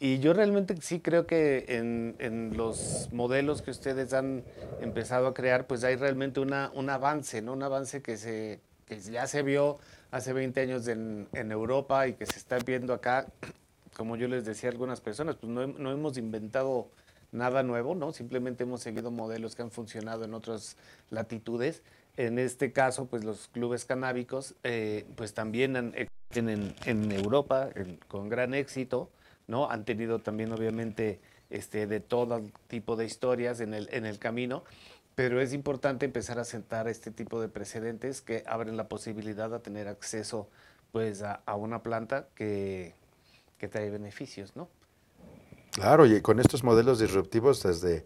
Y 0.05 0.19
yo 0.19 0.35
realmente 0.35 0.77
sí 0.83 1.01
creo 1.01 1.27
que 1.27 1.65
en, 1.67 2.15
en, 2.19 2.59
los 2.59 3.09
modelos 3.11 3.63
que 3.63 3.71
ustedes 3.71 4.13
han 4.13 4.45
empezado 4.83 5.29
a 5.29 5.33
crear, 5.33 5.67
pues 5.67 5.83
hay 5.83 5.97
realmente 5.97 6.41
una, 6.41 6.71
un 6.75 6.91
avance, 6.91 7.41
¿no? 7.41 7.55
Un 7.55 7.63
avance 7.63 8.03
que, 8.03 8.19
se, 8.19 8.61
que 8.85 9.01
ya 9.01 9.27
se 9.27 9.43
vio 9.43 9.79
hace 10.11 10.35
20 10.35 10.61
años 10.61 10.89
en, 10.89 11.27
en, 11.33 11.51
Europa 11.51 12.07
y 12.07 12.13
que 12.13 12.27
se 12.27 12.37
está 12.37 12.59
viendo 12.59 12.93
acá. 12.93 13.29
Como 13.97 14.17
yo 14.17 14.29
les 14.29 14.45
decía 14.45 14.69
a 14.69 14.73
algunas 14.73 15.01
personas, 15.01 15.37
pues 15.37 15.51
no, 15.51 15.67
no 15.69 15.91
hemos 15.91 16.19
inventado 16.19 16.91
nada 17.33 17.63
nuevo, 17.63 17.95
¿no? 17.95 18.13
Simplemente 18.13 18.65
hemos 18.65 18.83
seguido 18.83 19.11
modelos 19.11 19.55
que 19.55 19.63
han 19.63 19.71
funcionado 19.71 20.27
en 20.27 20.35
otras 20.35 20.77
latitudes. 21.09 21.83
En 22.19 22.39
este 22.39 22.73
caso, 22.73 23.07
pues 23.07 23.25
los 23.25 23.49
clubes 23.49 23.87
canábicos, 23.87 24.55
eh, 24.65 25.07
pues 25.17 25.33
también 25.33 25.77
han, 25.77 25.95
en, 26.35 26.75
en 26.85 27.11
Europa 27.11 27.71
con 28.07 28.29
gran 28.29 28.53
éxito, 28.53 29.09
¿no? 29.47 29.71
Han 29.71 29.85
tenido 29.85 30.19
también, 30.19 30.53
obviamente, 30.53 31.21
este, 31.51 31.87
de 31.87 32.01
todo 32.01 32.43
tipo 32.69 32.97
de 32.97 33.05
historias 33.05 33.61
en 33.61 33.75
el, 33.75 33.89
en 33.93 34.07
el 34.07 34.19
camino, 34.19 34.65
pero 35.15 35.41
es 35.41 35.53
importante 35.53 36.07
empezar 36.07 36.39
a 36.39 36.45
sentar 36.45 36.89
este 36.89 37.11
tipo 37.11 37.41
de 37.41 37.49
precedentes 37.49 38.21
que 38.21 38.43
abren 38.47 38.77
la 38.77 38.89
posibilidad 38.89 39.51
de 39.51 39.61
tener 39.61 39.89
acceso, 39.89 40.49
pues, 40.93 41.23
a, 41.23 41.43
a 41.47 41.55
una 41.55 41.83
planta 41.83 42.29
que, 42.35 42.95
que 43.59 43.69
trae 43.69 43.91
beneficios, 43.91 44.57
¿no? 44.57 44.69
Claro, 45.75 46.07
y 46.07 46.21
con 46.21 46.39
estos 46.39 46.63
modelos 46.63 47.01
disruptivos 47.01 47.61
desde, 47.65 48.05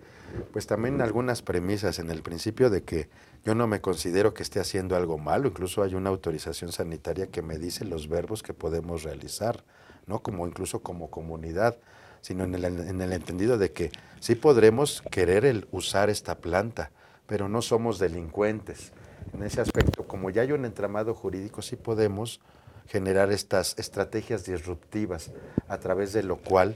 pues 0.54 0.66
también 0.66 1.02
algunas 1.02 1.42
premisas 1.42 1.99
en 1.99 2.11
el 2.11 2.23
principio 2.23 2.71
de 2.71 2.83
que 2.83 3.11
yo 3.45 3.54
no 3.54 3.66
me 3.66 3.83
considero 3.83 4.33
que 4.33 4.42
esté 4.42 4.59
haciendo 4.59 4.97
algo 4.97 5.18
malo, 5.18 5.49
incluso 5.49 5.83
hay 5.83 5.95
una 5.95 6.09
autorización 6.09 6.73
sanitaria 6.73 7.26
que 7.26 7.42
me 7.42 7.59
dice 7.59 7.85
los 7.85 8.09
verbos 8.09 8.42
que 8.42 8.54
podemos 8.54 9.02
realizar, 9.02 9.64
¿no? 10.08 10.20
Como 10.20 10.46
incluso 10.46 10.80
como 10.80 11.10
comunidad, 11.10 11.76
sino 12.20 12.44
en 12.44 12.54
el, 12.54 12.64
en 12.64 13.00
el 13.00 13.12
entendido 13.12 13.58
de 13.58 13.72
que 13.72 13.90
sí 14.20 14.34
podremos 14.34 15.02
querer 15.10 15.44
el 15.44 15.68
usar 15.70 16.10
esta 16.10 16.38
planta, 16.38 16.90
pero 17.26 17.48
no 17.48 17.62
somos 17.62 17.98
delincuentes. 17.98 18.92
En 19.32 19.42
ese 19.42 19.60
aspecto, 19.60 20.06
como 20.08 20.30
ya 20.30 20.42
hay 20.42 20.52
un 20.52 20.64
entramado 20.64 21.14
jurídico, 21.14 21.62
sí 21.62 21.76
podemos 21.76 22.40
generar 22.88 23.30
estas 23.30 23.78
estrategias 23.78 24.44
disruptivas, 24.44 25.30
a 25.68 25.78
través 25.78 26.12
de 26.12 26.22
lo 26.22 26.38
cual 26.38 26.74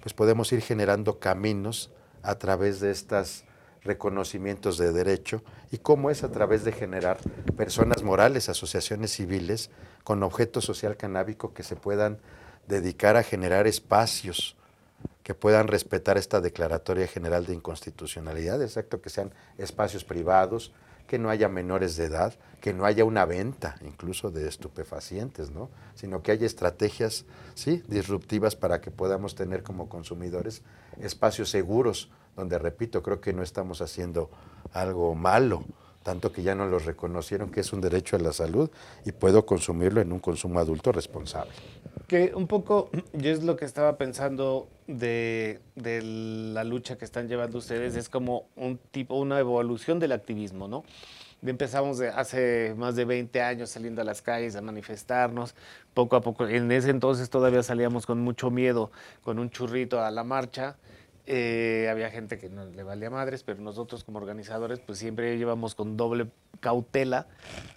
pues 0.00 0.12
podemos 0.12 0.52
ir 0.52 0.60
generando 0.60 1.20
caminos 1.20 1.90
a 2.22 2.34
través 2.36 2.80
de 2.80 2.90
estos 2.90 3.44
reconocimientos 3.84 4.78
de 4.78 4.92
derecho 4.92 5.42
y 5.70 5.78
cómo 5.78 6.10
es 6.10 6.24
a 6.24 6.30
través 6.30 6.64
de 6.64 6.72
generar 6.72 7.18
personas 7.56 8.02
morales, 8.02 8.48
asociaciones 8.48 9.12
civiles 9.12 9.70
con 10.04 10.22
objeto 10.22 10.60
social 10.60 10.96
canábico 10.96 11.52
que 11.52 11.62
se 11.62 11.76
puedan 11.76 12.18
dedicar 12.66 13.16
a 13.16 13.22
generar 13.22 13.66
espacios 13.66 14.56
que 15.22 15.34
puedan 15.34 15.68
respetar 15.68 16.18
esta 16.18 16.40
declaratoria 16.40 17.06
general 17.06 17.46
de 17.46 17.54
inconstitucionalidad, 17.54 18.60
exacto, 18.62 19.00
que 19.00 19.10
sean 19.10 19.32
espacios 19.56 20.04
privados, 20.04 20.72
que 21.06 21.18
no 21.18 21.30
haya 21.30 21.48
menores 21.48 21.96
de 21.96 22.06
edad, 22.06 22.34
que 22.60 22.72
no 22.72 22.86
haya 22.86 23.04
una 23.04 23.24
venta 23.24 23.76
incluso 23.82 24.30
de 24.30 24.48
estupefacientes, 24.48 25.50
¿no? 25.50 25.68
sino 25.94 26.22
que 26.22 26.32
haya 26.32 26.46
estrategias 26.46 27.24
¿sí? 27.54 27.82
disruptivas 27.86 28.56
para 28.56 28.80
que 28.80 28.90
podamos 28.90 29.34
tener 29.34 29.62
como 29.62 29.88
consumidores 29.88 30.62
espacios 31.00 31.50
seguros, 31.50 32.10
donde, 32.34 32.58
repito, 32.58 33.02
creo 33.02 33.20
que 33.20 33.32
no 33.32 33.42
estamos 33.42 33.82
haciendo 33.82 34.30
algo 34.72 35.14
malo, 35.14 35.64
tanto 36.02 36.32
que 36.32 36.42
ya 36.42 36.54
no 36.54 36.66
los 36.66 36.84
reconocieron 36.84 37.50
que 37.50 37.60
es 37.60 37.72
un 37.72 37.80
derecho 37.80 38.16
a 38.16 38.18
la 38.18 38.32
salud 38.32 38.70
y 39.04 39.12
puedo 39.12 39.46
consumirlo 39.46 40.00
en 40.00 40.12
un 40.12 40.18
consumo 40.18 40.58
adulto 40.58 40.92
responsable. 40.92 41.52
Que 42.06 42.32
un 42.34 42.46
poco, 42.46 42.90
yo 43.12 43.30
es 43.30 43.42
lo 43.42 43.56
que 43.56 43.64
estaba 43.64 43.96
pensando 43.96 44.68
de, 44.86 45.60
de, 45.76 46.02
la 46.02 46.64
lucha 46.64 46.98
que 46.98 47.04
están 47.04 47.28
llevando 47.28 47.58
ustedes, 47.58 47.96
es 47.96 48.08
como 48.08 48.46
un 48.56 48.78
tipo, 48.90 49.14
una 49.14 49.38
evolución 49.38 49.98
del 49.98 50.12
activismo, 50.12 50.68
¿no? 50.68 50.84
Empezamos 51.44 51.98
de 51.98 52.08
hace 52.08 52.72
más 52.76 52.94
de 52.94 53.04
20 53.04 53.42
años 53.42 53.70
saliendo 53.70 54.00
a 54.00 54.04
las 54.04 54.22
calles 54.22 54.54
a 54.54 54.62
manifestarnos, 54.62 55.56
poco 55.92 56.14
a 56.14 56.20
poco, 56.20 56.46
en 56.46 56.70
ese 56.70 56.90
entonces 56.90 57.30
todavía 57.30 57.64
salíamos 57.64 58.06
con 58.06 58.20
mucho 58.20 58.50
miedo, 58.50 58.92
con 59.24 59.40
un 59.40 59.50
churrito 59.50 60.00
a 60.00 60.10
la 60.12 60.22
marcha, 60.22 60.76
eh, 61.26 61.88
había 61.90 62.10
gente 62.10 62.38
que 62.38 62.48
no 62.48 62.64
le 62.64 62.82
valía 62.82 63.10
madres, 63.10 63.44
pero 63.44 63.60
nosotros 63.60 64.02
como 64.04 64.18
organizadores 64.18 64.80
pues 64.80 64.98
siempre 64.98 65.36
llevamos 65.38 65.74
con 65.74 65.96
doble 65.96 66.28
cautela. 66.60 67.28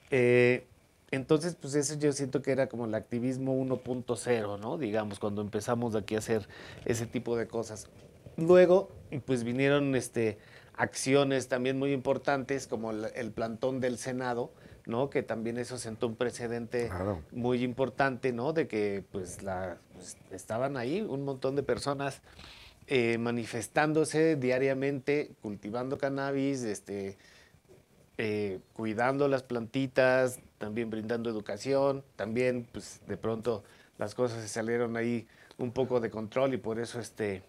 Eh, 0.09 0.67
entonces, 1.11 1.55
pues 1.55 1.75
eso 1.75 1.95
yo 1.95 2.11
siento 2.11 2.41
que 2.41 2.51
era 2.51 2.67
como 2.67 2.85
el 2.85 2.95
activismo 2.95 3.55
1.0, 3.55 4.59
¿no? 4.59 4.77
Digamos, 4.77 5.19
cuando 5.19 5.41
empezamos 5.41 5.95
aquí 5.95 6.15
a 6.15 6.17
hacer 6.17 6.47
ese 6.85 7.05
tipo 7.05 7.37
de 7.37 7.47
cosas. 7.47 7.87
Luego, 8.37 8.89
pues 9.25 9.43
vinieron 9.43 9.95
este, 9.95 10.39
acciones 10.75 11.47
también 11.47 11.77
muy 11.77 11.93
importantes, 11.93 12.67
como 12.67 12.91
el, 12.91 13.05
el 13.15 13.31
plantón 13.31 13.79
del 13.79 13.97
Senado, 13.97 14.51
¿no? 14.85 15.09
Que 15.09 15.23
también 15.23 15.57
eso 15.57 15.77
sentó 15.77 16.07
un 16.07 16.15
precedente 16.15 16.87
claro. 16.87 17.21
muy 17.31 17.63
importante, 17.63 18.33
¿no? 18.33 18.51
De 18.51 18.67
que, 18.67 19.03
pues, 19.11 19.41
la, 19.43 19.77
pues, 19.93 20.17
estaban 20.31 20.75
ahí 20.75 21.01
un 21.01 21.23
montón 21.23 21.55
de 21.55 21.63
personas 21.63 22.21
eh, 22.87 23.17
manifestándose 23.17 24.35
diariamente, 24.35 25.31
cultivando 25.41 25.97
cannabis, 25.97 26.61
este, 26.61 27.17
eh, 28.19 28.59
cuidando 28.73 29.27
las 29.27 29.41
plantitas, 29.41 30.39
también 30.59 30.91
brindando 30.91 31.31
educación, 31.31 32.03
también 32.15 32.67
pues 32.71 33.01
de 33.07 33.17
pronto 33.17 33.63
las 33.97 34.13
cosas 34.13 34.43
se 34.43 34.47
salieron 34.47 34.97
ahí 34.97 35.27
un 35.57 35.71
poco 35.71 35.99
de 35.99 36.11
control 36.11 36.53
y 36.53 36.57
por 36.57 36.79
eso 36.79 36.99
este, 36.99 37.41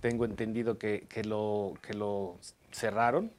tengo 0.00 0.24
entendido 0.24 0.76
que, 0.76 1.06
que 1.08 1.22
lo, 1.22 1.74
que 1.80 1.94
lo 1.94 2.36
cerraron. 2.72 3.30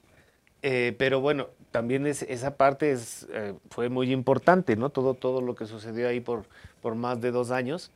Eh, 0.62 0.96
pero 0.98 1.20
bueno, 1.20 1.50
también 1.72 2.08
es, 2.08 2.22
esa 2.22 2.56
parte 2.56 2.92
es, 2.92 3.28
fue 3.70 3.90
muy 3.90 4.14
importante, 4.14 4.78
¿no? 4.78 4.90
Todo, 4.90 5.16
todo 5.16 5.42
lo 5.42 5.54
que 5.54 5.66
sucedió 5.66 6.08
ahí 6.08 6.22
por, 6.22 6.46
por 6.82 6.96
más 6.96 7.20
de 7.20 7.32
dos 7.32 7.52
años, 7.52 7.92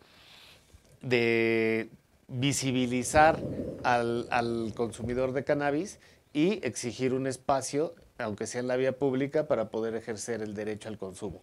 de 1.02 1.90
visibilizar 2.30 3.40
al, 3.84 4.28
al, 4.32 4.74
consumidor 4.76 5.34
de 5.34 5.44
cannabis 5.44 6.00
y 6.34 6.66
exigir 6.66 7.14
un 7.14 7.28
espacio, 7.28 7.96
aunque 8.18 8.48
sea 8.48 8.62
en 8.62 8.68
la 8.68 8.76
vía 8.76 8.98
pública, 8.98 9.48
para 9.48 9.70
poder 9.70 9.96
ejercer 9.96 10.42
el 10.42 10.54
derecho 10.54 10.90
al 10.90 10.98
consumo. 10.98 11.42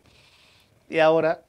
Y 0.89 1.01
ahora 1.01 1.43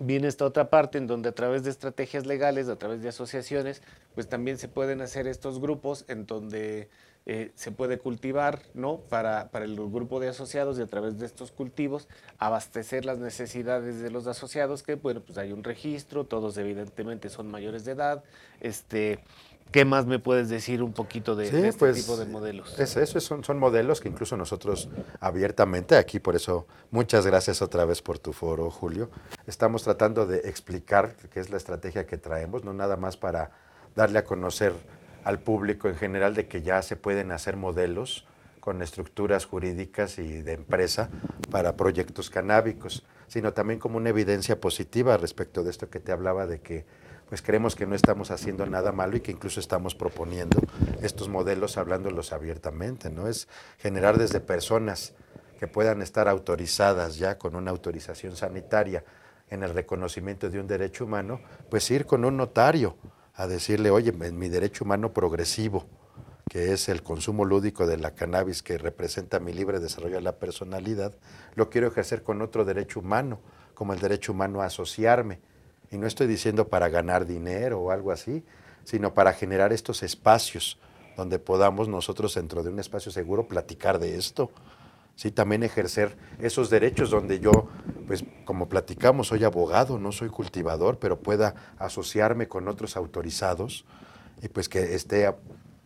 viene 0.00 0.28
esta 0.28 0.44
otra 0.44 0.70
parte 0.70 0.98
en 0.98 1.06
donde 1.06 1.30
a 1.30 1.32
través 1.32 1.64
de 1.64 1.70
estrategias 1.70 2.26
legales, 2.26 2.68
a 2.68 2.76
través 2.76 3.02
de 3.02 3.08
asociaciones, 3.08 3.82
pues 4.14 4.28
también 4.28 4.58
se 4.58 4.68
pueden 4.68 5.00
hacer 5.00 5.26
estos 5.26 5.60
grupos 5.60 6.04
en 6.08 6.26
donde 6.26 6.88
eh, 7.28 7.50
se 7.56 7.72
puede 7.72 7.98
cultivar 7.98 8.62
¿no? 8.72 8.98
para, 8.98 9.50
para, 9.50 9.64
el 9.64 9.74
grupo 9.74 10.20
de 10.20 10.28
asociados 10.28 10.78
y 10.78 10.82
a 10.82 10.86
través 10.86 11.18
de 11.18 11.26
estos 11.26 11.50
cultivos 11.50 12.06
abastecer 12.38 13.04
las 13.04 13.18
necesidades 13.18 14.00
de 14.00 14.10
los 14.12 14.28
asociados, 14.28 14.84
que 14.84 14.94
bueno, 14.94 15.20
pues 15.20 15.36
hay 15.36 15.50
un 15.50 15.64
registro, 15.64 16.22
todos 16.22 16.56
evidentemente 16.56 17.28
son 17.28 17.50
mayores 17.50 17.84
de 17.84 17.92
edad. 17.92 18.22
Este, 18.60 19.18
¿Qué 19.72 19.84
más 19.84 20.06
me 20.06 20.20
puedes 20.20 20.48
decir 20.48 20.84
un 20.84 20.92
poquito 20.92 21.34
de, 21.34 21.50
sí, 21.50 21.56
de 21.56 21.68
este 21.68 21.78
pues, 21.80 21.96
tipo 21.96 22.16
de 22.16 22.26
modelos? 22.26 22.78
Es 22.78 22.96
eso, 22.96 23.18
son, 23.18 23.42
son 23.42 23.58
modelos 23.58 24.00
que 24.00 24.08
incluso 24.08 24.36
nosotros 24.36 24.88
abiertamente 25.18 25.96
aquí, 25.96 26.20
por 26.20 26.36
eso 26.36 26.68
muchas 26.92 27.26
gracias 27.26 27.60
otra 27.60 27.84
vez 27.84 28.02
por 28.02 28.20
tu 28.20 28.32
foro, 28.32 28.70
Julio. 28.70 29.10
Estamos 29.48 29.82
tratando 29.82 30.26
de 30.26 30.48
explicar 30.48 31.16
qué 31.32 31.40
es 31.40 31.50
la 31.50 31.56
estrategia 31.56 32.06
que 32.06 32.18
traemos, 32.18 32.62
no 32.62 32.72
nada 32.72 32.96
más 32.96 33.16
para 33.16 33.50
darle 33.96 34.20
a 34.20 34.24
conocer 34.24 34.72
al 35.26 35.40
público 35.40 35.88
en 35.88 35.96
general 35.96 36.34
de 36.36 36.46
que 36.46 36.62
ya 36.62 36.80
se 36.82 36.94
pueden 36.94 37.32
hacer 37.32 37.56
modelos 37.56 38.24
con 38.60 38.80
estructuras 38.80 39.44
jurídicas 39.44 40.20
y 40.20 40.40
de 40.42 40.52
empresa 40.52 41.10
para 41.50 41.76
proyectos 41.76 42.30
canábicos, 42.30 43.04
sino 43.26 43.52
también 43.52 43.80
como 43.80 43.96
una 43.96 44.10
evidencia 44.10 44.60
positiva 44.60 45.16
respecto 45.16 45.64
de 45.64 45.70
esto 45.70 45.90
que 45.90 45.98
te 45.98 46.12
hablaba 46.12 46.46
de 46.46 46.60
que 46.60 46.84
pues 47.28 47.42
creemos 47.42 47.74
que 47.74 47.86
no 47.86 47.96
estamos 47.96 48.30
haciendo 48.30 48.66
nada 48.66 48.92
malo 48.92 49.16
y 49.16 49.20
que 49.20 49.32
incluso 49.32 49.58
estamos 49.58 49.96
proponiendo 49.96 50.60
estos 51.02 51.28
modelos 51.28 51.76
hablándolos 51.76 52.32
abiertamente, 52.32 53.10
¿no? 53.10 53.26
Es 53.26 53.48
generar 53.78 54.18
desde 54.18 54.38
personas 54.38 55.12
que 55.58 55.66
puedan 55.66 56.02
estar 56.02 56.28
autorizadas 56.28 57.16
ya 57.16 57.36
con 57.36 57.56
una 57.56 57.72
autorización 57.72 58.36
sanitaria 58.36 59.02
en 59.50 59.64
el 59.64 59.74
reconocimiento 59.74 60.50
de 60.50 60.60
un 60.60 60.68
derecho 60.68 61.04
humano, 61.04 61.40
pues 61.68 61.90
ir 61.90 62.06
con 62.06 62.24
un 62.24 62.36
notario 62.36 62.96
a 63.36 63.46
decirle, 63.46 63.90
oye, 63.90 64.14
en 64.18 64.38
mi 64.38 64.48
derecho 64.48 64.84
humano 64.84 65.12
progresivo, 65.12 65.84
que 66.48 66.72
es 66.72 66.88
el 66.88 67.02
consumo 67.02 67.44
lúdico 67.44 67.86
de 67.86 67.98
la 67.98 68.14
cannabis 68.14 68.62
que 68.62 68.78
representa 68.78 69.40
mi 69.40 69.52
libre 69.52 69.78
desarrollo 69.78 70.16
de 70.16 70.22
la 70.22 70.36
personalidad, 70.36 71.14
lo 71.54 71.68
quiero 71.68 71.88
ejercer 71.88 72.22
con 72.22 72.40
otro 72.40 72.64
derecho 72.64 73.00
humano, 73.00 73.40
como 73.74 73.92
el 73.92 74.00
derecho 74.00 74.32
humano 74.32 74.62
a 74.62 74.66
asociarme. 74.66 75.40
Y 75.90 75.98
no 75.98 76.06
estoy 76.06 76.26
diciendo 76.26 76.68
para 76.68 76.88
ganar 76.88 77.26
dinero 77.26 77.80
o 77.80 77.90
algo 77.90 78.10
así, 78.10 78.42
sino 78.84 79.12
para 79.12 79.34
generar 79.34 79.72
estos 79.72 80.02
espacios 80.02 80.78
donde 81.16 81.38
podamos 81.38 81.88
nosotros 81.88 82.34
dentro 82.34 82.62
de 82.62 82.70
un 82.70 82.78
espacio 82.78 83.12
seguro 83.12 83.48
platicar 83.48 83.98
de 83.98 84.16
esto. 84.16 84.50
Sí, 85.16 85.30
también 85.30 85.62
ejercer 85.62 86.14
esos 86.40 86.68
derechos 86.68 87.10
donde 87.10 87.40
yo 87.40 87.68
pues 88.06 88.24
como 88.44 88.68
platicamos, 88.68 89.28
soy 89.28 89.44
abogado, 89.44 89.98
no 89.98 90.12
soy 90.12 90.28
cultivador, 90.28 90.98
pero 90.98 91.18
pueda 91.18 91.54
asociarme 91.78 92.48
con 92.48 92.68
otros 92.68 92.96
autorizados 92.96 93.86
y 94.42 94.48
pues 94.48 94.68
que 94.68 94.94
esté 94.94 95.34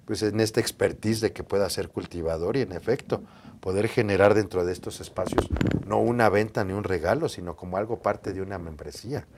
pues 0.04 0.22
en 0.24 0.40
esta 0.40 0.60
expertise 0.60 1.20
de 1.20 1.32
que 1.32 1.44
pueda 1.44 1.70
ser 1.70 1.88
cultivador 1.88 2.56
y 2.56 2.62
en 2.62 2.72
efecto 2.72 3.22
poder 3.60 3.86
generar 3.86 4.34
dentro 4.34 4.64
de 4.64 4.72
estos 4.72 5.00
espacios 5.00 5.48
no 5.86 5.98
una 5.98 6.28
venta 6.28 6.64
ni 6.64 6.72
un 6.72 6.82
regalo, 6.82 7.28
sino 7.28 7.54
como 7.54 7.76
algo 7.76 8.02
parte 8.02 8.32
de 8.32 8.42
una 8.42 8.58
membresía. 8.58 9.28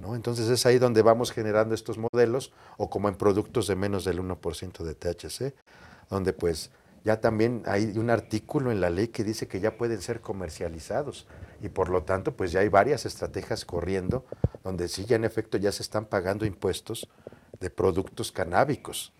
¿no? 0.00 0.16
Entonces 0.16 0.48
es 0.48 0.66
ahí 0.66 0.78
donde 0.78 1.02
vamos 1.02 1.30
generando 1.30 1.76
estos 1.76 1.96
modelos 1.96 2.52
o 2.76 2.90
como 2.90 3.08
en 3.08 3.14
productos 3.14 3.68
de 3.68 3.76
menos 3.76 4.04
del 4.04 4.20
1% 4.20 4.82
de 4.82 4.94
THC, 4.94 5.54
donde 6.10 6.32
pues 6.32 6.70
ya 7.06 7.20
también 7.20 7.62
hay 7.66 7.96
un 7.98 8.10
artículo 8.10 8.72
en 8.72 8.80
la 8.80 8.90
ley 8.90 9.06
que 9.06 9.22
dice 9.22 9.46
que 9.46 9.60
ya 9.60 9.76
pueden 9.78 10.02
ser 10.02 10.20
comercializados 10.20 11.28
y 11.62 11.68
por 11.68 11.88
lo 11.88 12.02
tanto 12.02 12.36
pues 12.36 12.50
ya 12.50 12.58
hay 12.58 12.68
varias 12.68 13.06
estrategias 13.06 13.64
corriendo 13.64 14.24
donde 14.64 14.88
sí 14.88 15.04
ya 15.04 15.14
en 15.14 15.24
efecto 15.24 15.56
ya 15.56 15.70
se 15.70 15.84
están 15.84 16.06
pagando 16.06 16.44
impuestos 16.44 17.08
de 17.60 17.70
productos 17.70 18.32
canábicos. 18.32 19.12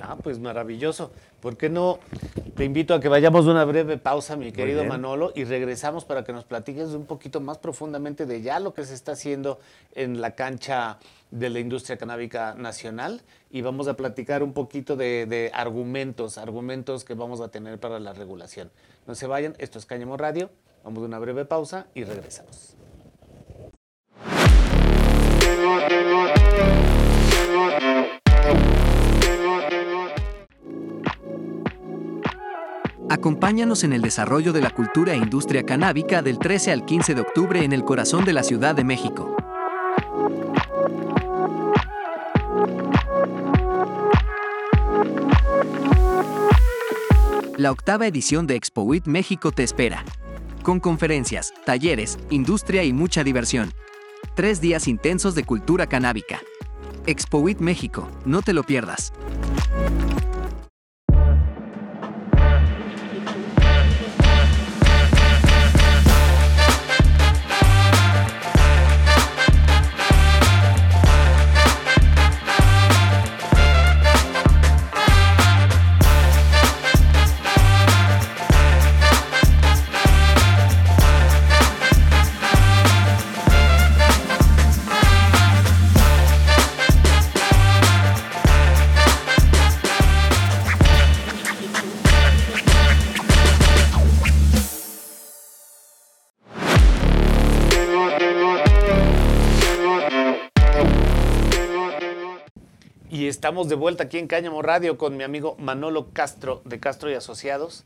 Ah, 0.00 0.16
pues 0.22 0.38
maravilloso. 0.38 1.12
¿Por 1.40 1.56
qué 1.56 1.68
no? 1.68 1.98
Te 2.56 2.64
invito 2.64 2.94
a 2.94 3.00
que 3.00 3.08
vayamos 3.08 3.46
a 3.46 3.50
una 3.50 3.64
breve 3.64 3.98
pausa, 3.98 4.36
mi 4.36 4.52
querido 4.52 4.84
Manolo, 4.84 5.32
y 5.34 5.44
regresamos 5.44 6.04
para 6.04 6.24
que 6.24 6.32
nos 6.32 6.44
platiques 6.44 6.88
un 6.90 7.06
poquito 7.06 7.40
más 7.40 7.58
profundamente 7.58 8.26
de 8.26 8.42
ya 8.42 8.60
lo 8.60 8.74
que 8.74 8.84
se 8.84 8.94
está 8.94 9.12
haciendo 9.12 9.58
en 9.94 10.20
la 10.20 10.34
cancha 10.34 10.98
de 11.30 11.50
la 11.50 11.58
industria 11.58 11.96
canábica 11.96 12.54
nacional 12.54 13.22
y 13.50 13.62
vamos 13.62 13.88
a 13.88 13.94
platicar 13.94 14.42
un 14.42 14.52
poquito 14.52 14.96
de, 14.96 15.26
de 15.26 15.50
argumentos, 15.52 16.38
argumentos 16.38 17.04
que 17.04 17.14
vamos 17.14 17.40
a 17.40 17.48
tener 17.48 17.78
para 17.78 17.98
la 17.98 18.12
regulación. 18.12 18.70
No 19.06 19.14
se 19.14 19.26
vayan, 19.26 19.54
esto 19.58 19.78
es 19.78 19.86
Cáñamo 19.86 20.16
Radio, 20.16 20.50
vamos 20.84 21.02
a 21.02 21.06
una 21.06 21.18
breve 21.18 21.44
pausa 21.44 21.86
y 21.94 22.04
regresamos. 22.04 22.76
Acompáñanos 33.10 33.84
en 33.84 33.92
el 33.92 34.02
desarrollo 34.02 34.52
de 34.52 34.60
la 34.60 34.70
cultura 34.70 35.12
e 35.12 35.16
industria 35.16 35.64
canábica 35.64 36.20
del 36.20 36.38
13 36.38 36.72
al 36.72 36.84
15 36.84 37.14
de 37.14 37.20
octubre 37.20 37.64
en 37.64 37.72
el 37.72 37.84
corazón 37.84 38.24
de 38.24 38.32
la 38.32 38.42
Ciudad 38.42 38.74
de 38.74 38.84
México. 38.84 39.36
La 47.56 47.70
octava 47.70 48.06
edición 48.06 48.46
de 48.46 48.56
Expo 48.56 48.84
México 49.04 49.52
te 49.52 49.62
espera. 49.62 50.04
Con 50.62 50.80
conferencias, 50.80 51.54
talleres, 51.64 52.18
industria 52.30 52.84
y 52.84 52.92
mucha 52.92 53.22
diversión. 53.22 53.72
Tres 54.34 54.60
días 54.60 54.88
intensos 54.88 55.34
de 55.34 55.44
cultura 55.44 55.86
canábica. 55.86 56.40
Expo 57.06 57.40
México, 57.60 58.08
no 58.24 58.40
te 58.40 58.54
lo 58.54 58.62
pierdas. 58.62 59.12
Estamos 103.44 103.68
de 103.68 103.74
vuelta 103.74 104.04
aquí 104.04 104.16
en 104.16 104.26
Cáñamo 104.26 104.62
Radio 104.62 104.96
con 104.96 105.18
mi 105.18 105.22
amigo 105.22 105.54
Manolo 105.58 106.08
Castro 106.14 106.62
de 106.64 106.80
Castro 106.80 107.10
y 107.10 107.12
Asociados 107.14 107.84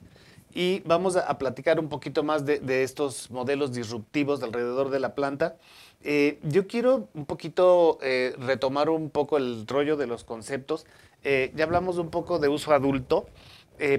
y 0.55 0.83
vamos 0.87 1.17
a, 1.17 1.37
platicar 1.37 1.81
un 1.81 1.89
poquito 1.89 2.23
más 2.23 2.47
de, 2.47 2.85
estos 2.85 3.29
modelos 3.33 3.73
disruptivos 3.73 4.41
alrededor 4.45 4.91
de 4.91 5.01
la 5.01 5.17
planta. 5.17 5.57
Eh, 6.05 6.39
yo 6.45 6.69
quiero 6.69 7.09
un 7.13 7.27
poquito 7.27 7.99
eh, 8.03 8.37
retomar 8.39 8.89
un 8.89 9.11
poco 9.11 9.37
el 9.37 9.67
rollo 9.67 9.97
de 9.97 10.07
los 10.07 10.23
conceptos. 10.23 10.87
Eh, 11.25 11.51
ya 11.57 11.65
hablamos 11.65 11.99
un 11.99 12.11
poco 12.11 12.39
de 12.39 12.47
uso 12.47 12.73
adulto, 12.73 13.27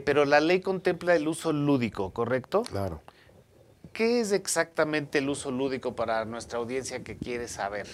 pero 0.05 0.23
la 0.23 0.39
ley 0.39 0.61
contempla 0.61 1.13
el 1.13 1.27
uso 1.27 1.51
lúdico, 1.51 2.11
¿correcto? 2.13 2.63
Claro. 2.63 3.01
¿Qué 3.91 4.21
es 4.21 4.31
exactamente 4.31 5.17
el 5.17 5.27
uso 5.27 5.51
lúdico 5.51 5.93
para 5.93 6.23
nuestra 6.23 6.59
audiencia 6.59 7.03
que 7.03 7.17
quiere 7.17 7.49
saber? 7.49 7.85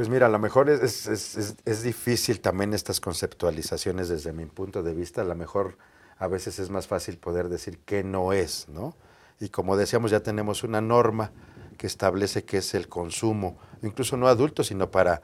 Pues 0.00 0.08
mira, 0.08 0.24
a 0.24 0.30
lo 0.30 0.38
mejor 0.38 0.70
es, 0.70 1.06
es, 1.06 1.82
difícil 1.82 2.40
también 2.40 2.72
estas 2.72 3.02
conceptualizaciones 3.02 4.08
desde 4.08 4.32
mi 4.32 4.46
punto 4.46 4.82
de 4.82 4.94
vista. 4.94 5.20
A 5.20 5.24
lo 5.24 5.34
mejor 5.34 5.76
a 6.16 6.26
veces 6.26 6.58
es 6.58 6.70
más 6.70 6.86
fácil 6.86 7.18
poder 7.18 7.50
decir 7.50 7.80
qué 7.84 8.02
no 8.02 8.32
es, 8.32 8.66
¿no? 8.70 8.96
Y 9.40 9.50
como 9.50 9.76
decíamos, 9.76 10.10
ya 10.10 10.20
tenemos 10.20 10.64
una 10.64 10.80
norma 10.80 11.32
que 11.76 11.86
establece 11.86 12.44
qué 12.44 12.56
es 12.56 12.72
el 12.72 12.88
consumo, 12.88 13.58
incluso 13.82 14.16
no 14.16 14.28
adulto, 14.28 14.64
sino 14.64 14.90
para 14.90 15.20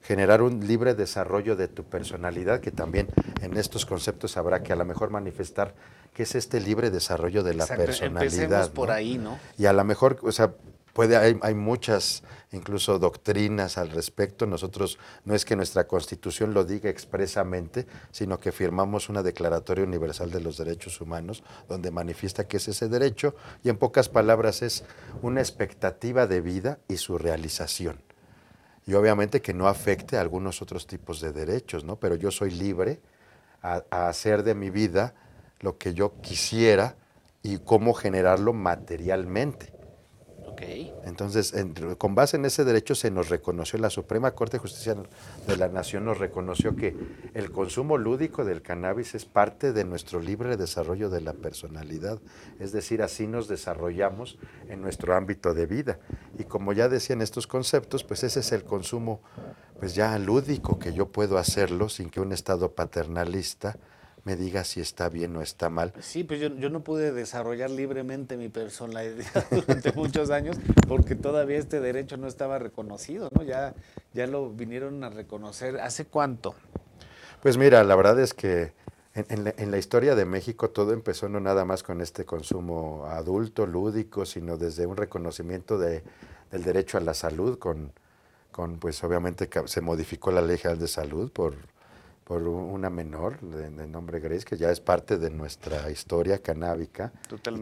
generar 0.00 0.40
un 0.40 0.66
libre 0.66 0.94
desarrollo 0.94 1.54
de 1.54 1.68
tu 1.68 1.84
personalidad, 1.84 2.60
que 2.60 2.70
también 2.70 3.08
en 3.42 3.58
estos 3.58 3.84
conceptos 3.84 4.38
habrá 4.38 4.62
que 4.62 4.72
a 4.72 4.76
lo 4.76 4.86
mejor 4.86 5.10
manifestar 5.10 5.74
qué 6.14 6.22
es 6.22 6.34
este 6.34 6.60
libre 6.60 6.88
desarrollo 6.88 7.42
de 7.42 7.52
la 7.52 7.66
personalidad. 7.66 8.22
Empecemos 8.22 8.70
por 8.70 8.90
ahí, 8.90 9.18
¿no? 9.18 9.38
Y 9.58 9.66
a 9.66 9.74
lo 9.74 9.84
mejor, 9.84 10.18
o 10.22 10.32
sea, 10.32 10.54
Puede, 10.94 11.16
hay, 11.16 11.54
muchas 11.54 12.22
incluso 12.52 13.00
doctrinas 13.00 13.78
al 13.78 13.90
respecto. 13.90 14.46
Nosotros 14.46 14.96
no 15.24 15.34
es 15.34 15.44
que 15.44 15.56
nuestra 15.56 15.88
constitución 15.88 16.54
lo 16.54 16.64
diga 16.64 16.88
expresamente, 16.88 17.86
sino 18.12 18.38
que 18.38 18.52
firmamos 18.52 19.08
una 19.08 19.24
Declaratoria 19.24 19.84
Universal 19.84 20.30
de 20.30 20.40
los 20.40 20.56
Derechos 20.56 21.00
Humanos 21.00 21.42
donde 21.68 21.90
manifiesta 21.90 22.46
que 22.46 22.58
es 22.58 22.68
ese 22.68 22.88
derecho 22.88 23.34
y 23.64 23.70
en 23.70 23.76
pocas 23.76 24.08
palabras 24.08 24.62
es 24.62 24.84
una 25.20 25.40
expectativa 25.40 26.28
de 26.28 26.40
vida 26.40 26.78
y 26.86 26.96
su 26.96 27.18
realización. 27.18 28.00
Y 28.86 28.94
obviamente 28.94 29.42
que 29.42 29.52
no 29.52 29.66
afecte 29.66 30.16
a 30.16 30.20
algunos 30.20 30.62
otros 30.62 30.86
tipos 30.86 31.20
de 31.20 31.32
derechos, 31.32 31.82
¿no? 31.82 31.96
Pero 31.96 32.14
yo 32.14 32.30
soy 32.30 32.52
libre 32.52 33.00
a 33.62 33.82
hacer 33.90 34.44
de 34.44 34.54
mi 34.54 34.70
vida 34.70 35.14
lo 35.58 35.76
que 35.76 35.92
yo 35.92 36.20
quisiera 36.20 36.96
y 37.42 37.58
cómo 37.58 37.94
generarlo 37.94 38.52
materialmente. 38.52 39.73
Entonces, 41.04 41.54
con 41.98 42.14
base 42.14 42.36
en 42.36 42.44
ese 42.44 42.64
derecho 42.64 42.94
se 42.94 43.10
nos 43.10 43.28
reconoció, 43.28 43.78
la 43.78 43.90
Suprema 43.90 44.32
Corte 44.32 44.56
de 44.56 44.62
Justicia 44.62 44.96
de 45.46 45.56
la 45.56 45.68
Nación 45.68 46.04
nos 46.04 46.18
reconoció 46.18 46.76
que 46.76 46.96
el 47.34 47.50
consumo 47.50 47.98
lúdico 47.98 48.44
del 48.44 48.62
cannabis 48.62 49.14
es 49.14 49.24
parte 49.24 49.72
de 49.72 49.84
nuestro 49.84 50.20
libre 50.20 50.56
desarrollo 50.56 51.10
de 51.10 51.20
la 51.20 51.32
personalidad. 51.34 52.18
Es 52.58 52.72
decir, 52.72 53.02
así 53.02 53.26
nos 53.26 53.48
desarrollamos 53.48 54.38
en 54.68 54.80
nuestro 54.80 55.14
ámbito 55.14 55.54
de 55.54 55.66
vida. 55.66 55.98
Y 56.38 56.44
como 56.44 56.72
ya 56.72 56.88
decían 56.88 57.22
estos 57.22 57.46
conceptos, 57.46 58.04
pues 58.04 58.24
ese 58.24 58.40
es 58.40 58.52
el 58.52 58.64
consumo 58.64 59.20
pues 59.78 59.94
ya 59.94 60.18
lúdico 60.18 60.78
que 60.78 60.92
yo 60.92 61.08
puedo 61.08 61.36
hacerlo 61.36 61.88
sin 61.88 62.08
que 62.08 62.20
un 62.20 62.32
Estado 62.32 62.74
paternalista 62.74 63.76
me 64.24 64.36
diga 64.36 64.64
si 64.64 64.80
está 64.80 65.08
bien 65.08 65.36
o 65.36 65.42
está 65.42 65.68
mal. 65.68 65.92
Sí, 66.00 66.24
pues 66.24 66.40
yo, 66.40 66.48
no 66.50 66.82
pude 66.82 67.12
desarrollar 67.12 67.70
libremente 67.70 68.36
mi 68.36 68.48
personalidad 68.48 69.46
durante 69.50 69.92
muchos 69.92 70.30
años 70.30 70.56
porque 70.88 71.14
todavía 71.14 71.58
este 71.58 71.80
derecho 71.80 72.16
no 72.16 72.26
estaba 72.26 72.58
reconocido, 72.58 73.30
¿no? 73.34 73.42
Ya, 73.42 73.74
ya 74.14 74.26
lo 74.26 74.50
vinieron 74.50 75.04
a 75.04 75.10
reconocer. 75.10 75.78
¿Hace 75.80 76.06
cuánto? 76.06 76.54
Pues 77.42 77.58
mira, 77.58 77.84
la 77.84 77.94
verdad 77.94 78.18
es 78.18 78.32
que 78.32 78.72
en, 79.14 79.70
la, 79.70 79.78
historia 79.78 80.16
de 80.16 80.24
México 80.24 80.70
todo 80.70 80.92
empezó 80.92 81.28
no 81.28 81.38
nada 81.38 81.64
más 81.64 81.84
con 81.84 82.00
este 82.00 82.24
consumo 82.24 83.06
adulto, 83.06 83.66
lúdico, 83.66 84.26
sino 84.26 84.56
desde 84.56 84.86
un 84.86 84.96
reconocimiento 84.96 85.78
de, 85.78 86.02
del 86.50 86.64
derecho 86.64 86.98
a 86.98 87.00
la 87.00 87.14
salud, 87.14 87.58
con, 87.58 87.92
con 88.50 88.78
pues 88.78 89.04
obviamente 89.04 89.48
se 89.66 89.80
modificó 89.82 90.32
la 90.32 90.40
ley 90.40 90.56
general 90.58 90.80
de 90.80 90.88
salud 90.88 91.30
por 91.30 91.54
por 92.24 92.42
una 92.42 92.88
menor 92.88 93.38
de, 93.40 93.86
nombre 93.86 94.18
Grace, 94.18 94.44
que 94.44 94.56
ya 94.56 94.70
es 94.70 94.80
parte 94.80 95.18
de 95.18 95.30
nuestra 95.30 95.90
historia 95.90 96.38
canábica, 96.38 97.12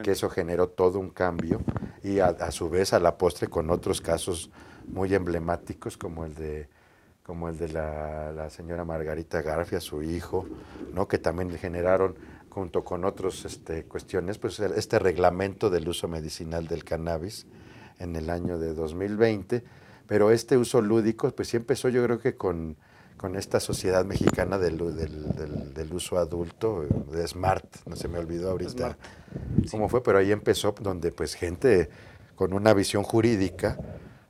que 0.02 0.12
eso 0.12 0.30
generó 0.30 0.68
todo 0.68 1.00
un 1.00 1.10
cambio, 1.10 1.60
y 2.04 2.20
a, 2.20 2.50
su 2.52 2.70
vez 2.70 2.92
a 2.92 3.00
la 3.00 3.18
postre 3.18 3.48
con 3.48 3.70
otros 3.70 4.00
casos 4.00 4.50
muy 4.86 5.14
emblemáticos 5.14 5.96
como 5.96 6.24
el 6.24 6.34
de 6.34 6.68
como 7.24 7.48
el 7.48 7.56
de 7.56 7.68
la, 7.68 8.50
señora 8.50 8.84
Margarita 8.84 9.42
Garfia, 9.42 9.80
su 9.80 10.02
hijo, 10.02 10.44
¿no? 10.92 11.06
que 11.06 11.18
también 11.18 11.50
generaron 11.56 12.16
junto 12.50 12.84
con 12.84 13.04
otras 13.04 13.44
este, 13.44 13.84
cuestiones, 13.84 14.38
pues 14.38 14.58
este 14.58 14.98
reglamento 14.98 15.70
del 15.70 15.88
uso 15.88 16.08
medicinal 16.08 16.66
del 16.66 16.82
cannabis, 16.82 17.46
en 18.00 18.16
el 18.16 18.28
año 18.28 18.58
de 18.58 18.74
2020, 18.74 19.62
pero 20.06 20.30
este 20.30 20.56
uso 20.56 20.80
lúdico 20.82 21.30
pues 21.30 21.48
sí 21.48 21.56
empezó 21.56 21.88
yo 21.88 22.02
creo 22.04 22.18
que 22.18 22.34
con, 22.34 22.76
con 23.16 23.36
esta 23.36 23.60
sociedad 23.60 24.04
mexicana 24.04 24.58
del, 24.58 24.78
del, 24.96 25.74
del, 25.74 25.92
uso 25.92 26.18
adulto, 26.18 26.86
de 27.10 27.26
Smart, 27.26 27.64
no 27.86 27.96
se 27.96 28.08
me 28.08 28.18
olvidó 28.18 28.50
ahorita 28.50 28.96
cómo 29.70 29.88
fue, 29.88 30.02
pero 30.02 30.18
ahí 30.18 30.32
empezó 30.32 30.74
donde 30.80 31.12
pues 31.12 31.34
gente 31.34 31.88
con 32.34 32.52
una 32.52 32.74
visión 32.74 33.04
jurídica, 33.04 33.78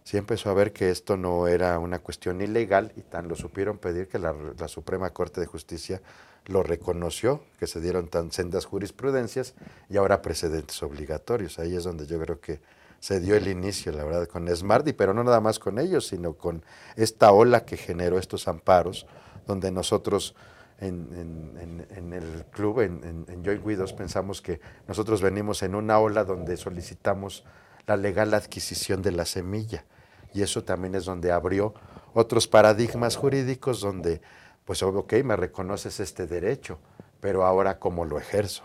sí 0.05 0.19
empezó 0.19 0.51
a 0.51 0.55
ver 0.55 0.73
que 0.73 0.91
esto 0.91 1.17
no 1.17 1.47
era 1.49 1.79
una 1.79 2.01
cuestión 2.01 2.43
ilegal 2.43 2.93
y 2.97 3.01
tan 3.03 3.29
lo 3.29 3.37
supieron 3.37 3.79
pedir 3.79 4.09
que 4.09 4.19
la, 4.19 4.35
la, 4.59 4.69
Suprema 4.69 5.11
Corte 5.11 5.41
de 5.41 5.47
Justicia 5.47 6.03
lo 6.47 6.63
reconoció, 6.63 7.43
que 7.59 7.67
se 7.67 7.81
dieron 7.81 8.09
tan 8.09 8.33
sendas 8.33 8.67
jurisprudencias 8.67 9.55
y 9.89 9.97
ahora 9.97 10.23
precedentes 10.23 10.83
obligatorios. 10.83 11.59
Ahí 11.59 11.77
es 11.77 11.85
donde 11.85 12.07
yo 12.07 12.21
creo 12.21 12.41
que 12.41 12.61
se 13.03 13.19
dio 13.19 13.35
el 13.35 13.49
inicio, 13.49 13.91
la 13.91 14.05
verdad, 14.05 14.29
con 14.29 14.47
Smarty, 14.47 14.93
pero 14.93 15.13
no 15.13 15.25
nada 15.25 15.41
más 15.41 15.59
con 15.59 15.81
ellos, 15.81 16.07
sino 16.07 16.35
con 16.35 16.65
esta 16.95 17.33
ola 17.33 17.65
que 17.65 17.77
generó 17.77 18.17
estos 18.17 18.47
amparos, 18.47 19.09
donde 19.45 19.73
nosotros 19.73 20.37
en, 20.79 22.13
el 22.13 22.45
club, 22.53 22.79
en, 22.79 23.25
en 23.27 23.45
Joint 23.45 23.67
Widows, 23.67 23.93
pensamos 23.93 24.41
que 24.41 24.61
nosotros 24.87 25.21
venimos 25.21 25.65
en 25.65 25.75
una 25.75 25.99
ola 25.99 26.23
donde 26.23 26.57
solicitamos 26.57 27.45
la 27.89 27.97
legal 27.97 28.35
adquisición 28.35 29.03
de 29.03 29.11
la 29.11 29.25
semilla. 29.25 29.85
Y 30.33 30.43
eso 30.43 30.63
también 30.63 30.95
es 30.95 31.05
donde 31.05 31.33
abrió 31.33 31.75
otros 32.15 32.47
paradigmas 32.47 33.17
jurídicos 33.17 33.81
donde, 33.81 34.23
pues 34.65 34.81
ok, 34.81 35.15
me 35.25 35.35
reconoces 35.35 35.99
este 35.99 36.29
derecho, 36.29 36.79
pero 37.21 37.45
ahora 37.45 37.81
cómo 37.81 38.05
lo 38.05 38.17
ejerzo. 38.17 38.63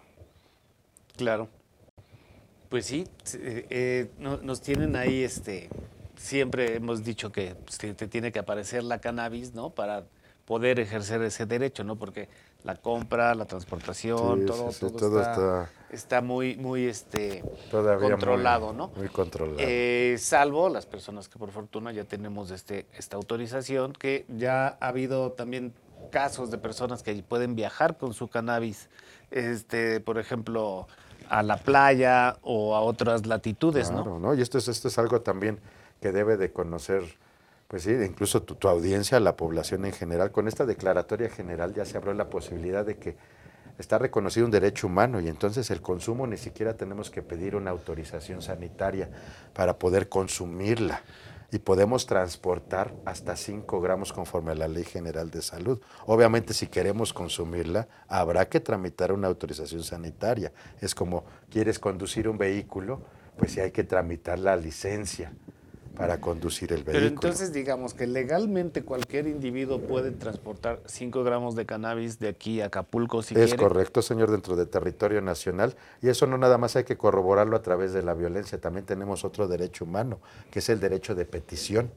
Claro. 1.16 1.50
Pues 2.70 2.86
sí, 2.86 3.08
eh, 3.36 3.66
eh, 3.70 4.10
nos 4.20 4.62
tienen 4.62 4.96
ahí, 4.96 5.24
este, 5.24 5.70
siempre 6.18 6.76
hemos 6.76 7.04
dicho 7.04 7.32
que 7.32 7.56
pues, 7.56 7.78
te 7.78 8.08
tiene 8.08 8.32
que 8.32 8.40
aparecer 8.40 8.84
la 8.84 9.00
cannabis, 9.00 9.54
¿no? 9.54 9.70
Para 9.70 10.06
poder 10.46 10.80
ejercer 10.80 11.22
ese 11.24 11.46
derecho, 11.46 11.84
¿no? 11.84 11.98
Porque 11.98 12.30
la 12.64 12.76
compra, 12.76 13.36
la 13.36 13.46
transportación, 13.46 14.46
todo, 14.46 14.72
todo, 14.72 15.68
está, 15.92 16.22
muy, 16.22 16.56
muy 16.56 16.86
este, 16.86 17.44
controlado, 17.70 18.74
¿no? 18.74 18.92
Muy 18.96 19.10
controlado. 19.10 19.58
Eh, 19.60 20.16
salvo 20.20 20.70
las 20.70 20.86
personas 20.86 21.30
que 21.30 21.38
por 21.38 21.52
fortuna 21.52 21.92
ya 21.92 22.06
tenemos 22.06 22.52
este, 22.52 22.88
esta 22.98 23.18
autorización, 23.18 23.94
que 23.94 24.26
ya 24.30 24.78
ha 24.80 24.88
habido 24.88 25.34
también 25.34 25.74
casos 26.12 26.50
de 26.50 26.58
personas 26.58 27.04
que 27.04 27.14
pueden 27.24 27.56
viajar 27.56 27.98
con 27.98 28.14
su 28.14 28.28
cannabis, 28.28 28.90
este, 29.32 30.00
por 30.00 30.18
ejemplo, 30.18 30.88
a 31.30 31.44
la 31.44 31.58
playa 31.58 32.38
o 32.42 32.76
a 32.76 32.82
otras 32.82 33.26
latitudes, 33.26 33.90
claro, 33.90 34.20
¿no? 34.20 34.34
Y 34.34 34.42
esto 34.42 34.58
es, 34.58 34.68
esto 34.68 34.88
es 34.88 34.98
algo 34.98 35.22
también 35.22 35.60
que 36.02 36.12
debe 36.12 36.38
de 36.38 36.52
conocer 36.52 37.04
pues 37.68 37.84
sí, 37.84 37.92
incluso 37.92 38.44
tu, 38.44 38.68
audiencia, 38.68 39.20
la 39.20 39.36
población 39.36 39.86
en 39.86 39.92
general, 39.92 40.32
con 40.32 40.48
esta 40.48 40.66
declaratoria 40.66 41.30
general 41.30 41.74
ya 41.74 41.84
se 41.84 41.98
abrió 41.98 42.14
la 42.14 42.30
posibilidad 42.30 42.86
de 42.86 42.96
que 42.96 43.18
está 43.78 43.98
reconocido 43.98 44.46
un 44.46 44.52
derecho 44.52 44.88
humano 44.88 45.20
y 45.20 45.28
entonces 45.28 45.70
el 45.70 45.82
consumo 45.82 46.26
ni 46.28 46.38
siquiera 46.38 46.76
tenemos 46.76 47.12
que 47.12 47.22
pedir 47.22 47.56
una 47.56 47.72
autorización 47.72 48.42
sanitaria 48.42 49.10
para 49.54 49.78
poder 49.78 50.08
consumirla 50.08 51.02
y 51.52 51.60
podemos 51.60 52.06
transportar 52.06 52.94
hasta 53.06 53.36
5 53.36 53.80
gramos 53.82 54.12
conforme 54.12 54.52
a 54.52 54.56
la 54.56 54.68
Ley 54.68 54.84
General 54.84 55.30
de 55.30 55.42
Salud. 55.42 55.80
Obviamente 56.06 56.54
si 56.54 56.68
queremos 56.68 57.14
consumirla 57.14 57.88
habrá 58.08 58.50
que 58.50 58.60
tramitar 58.60 59.12
una 59.12 59.28
autorización 59.28 59.84
sanitaria. 59.84 60.52
Es 60.82 60.94
como 60.94 61.26
quieres 61.50 61.80
conducir 61.80 62.28
un 62.28 62.38
vehículo, 62.38 63.02
pues 63.38 63.52
sí 63.52 63.60
hay 63.60 63.72
que 63.72 63.84
tramitar 63.84 64.40
la 64.40 64.56
licencia 64.56 65.32
para 65.98 66.22
conducir 66.22 66.72
el 66.72 66.84
vehículo. 66.84 66.94
Pero 66.94 67.08
entonces 67.08 67.52
digamos 67.52 67.94
que 67.94 68.06
legalmente 68.06 68.84
cualquier 68.84 69.28
individuo 69.28 69.82
puede 69.82 70.12
transportar 70.12 70.82
5 70.86 71.24
gramos 71.24 71.56
de 71.56 71.66
cannabis 71.66 72.20
de 72.20 72.28
aquí 72.28 72.62
a 72.62 72.68
Acapulco 72.68 73.24
si 73.24 73.36
es 73.36 73.56
correcto, 73.56 74.02
señor, 74.02 74.30
dentro 74.30 74.56
del 74.56 74.68
territorio 74.68 75.22
nacional. 75.22 75.76
Y 76.02 76.10
eso 76.10 76.28
no 76.28 76.38
nada 76.38 76.58
más 76.58 76.76
hay 76.76 76.84
que 76.84 76.98
corroborarlo 76.98 77.56
a 77.56 77.62
través 77.62 77.94
de 77.94 78.04
la 78.04 78.14
violencia, 78.14 78.62
también 78.62 78.86
tenemos 78.86 79.26
otro 79.26 79.48
derecho 79.48 79.86
humano, 79.86 80.20
que 80.52 80.60
es 80.60 80.70
el 80.70 80.80
derecho 80.80 81.16
de 81.16 81.26
petición. 81.26 81.92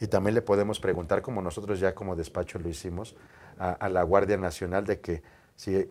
Y 0.00 0.06
también 0.06 0.34
le 0.34 0.42
podemos 0.42 0.78
preguntar, 0.78 1.22
como 1.22 1.42
nosotros 1.42 1.80
ya 1.80 1.94
como 1.94 2.14
despacho 2.14 2.58
lo 2.58 2.68
hicimos, 2.68 3.16
a, 3.58 3.72
a 3.72 3.88
la 3.88 4.02
Guardia 4.02 4.36
Nacional 4.36 4.84
de 4.84 5.00
que 5.00 5.22
si 5.56 5.90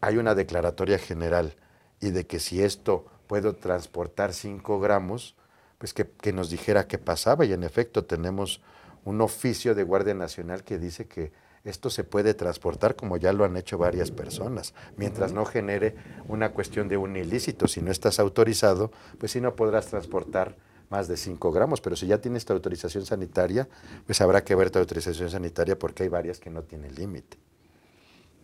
hay 0.00 0.16
una 0.18 0.34
declaratoria 0.34 0.98
general 0.98 1.54
y 2.00 2.10
de 2.10 2.26
que 2.26 2.40
si 2.40 2.62
esto 2.62 3.06
puedo 3.26 3.54
transportar 3.54 4.34
5 4.34 4.80
gramos, 4.80 5.36
pues 5.78 5.94
que, 5.94 6.32
nos 6.32 6.50
dijera 6.50 6.86
qué 6.86 6.98
pasaba 6.98 7.44
y 7.44 7.52
en 7.52 7.64
efecto 7.64 8.04
tenemos 8.04 8.60
un 9.04 9.20
oficio 9.20 9.74
de 9.74 9.82
Guardia 9.82 10.14
Nacional 10.14 10.64
que 10.64 10.78
dice 10.78 11.06
que 11.06 11.32
esto 11.64 11.90
se 11.90 12.04
puede 12.04 12.34
transportar 12.34 12.94
como 12.94 13.16
ya 13.16 13.32
lo 13.32 13.44
han 13.44 13.56
hecho 13.56 13.76
varias 13.76 14.10
personas, 14.10 14.72
mientras 14.96 15.32
no 15.32 15.44
genere 15.44 15.96
una 16.28 16.52
cuestión 16.52 16.88
de 16.88 16.96
un 16.96 17.16
ilícito. 17.16 17.66
Si 17.66 17.82
no 17.82 17.90
estás 17.90 18.20
autorizado, 18.20 18.92
pues 19.18 19.32
sí 19.32 19.40
no 19.40 19.56
podrás 19.56 19.86
transportar 19.86 20.56
más 20.90 21.08
de 21.08 21.16
5 21.16 21.50
gramos, 21.50 21.80
pero 21.80 21.96
si 21.96 22.06
ya 22.06 22.18
tienes 22.18 22.44
tu 22.44 22.52
autorización 22.52 23.04
sanitaria, 23.04 23.68
pues 24.06 24.20
habrá 24.20 24.44
que 24.44 24.54
ver 24.54 24.70
tu 24.70 24.78
autorización 24.78 25.28
sanitaria 25.28 25.78
porque 25.78 26.04
hay 26.04 26.08
varias 26.08 26.38
que 26.38 26.50
no 26.50 26.62
tienen 26.62 26.94
límite. 26.94 27.36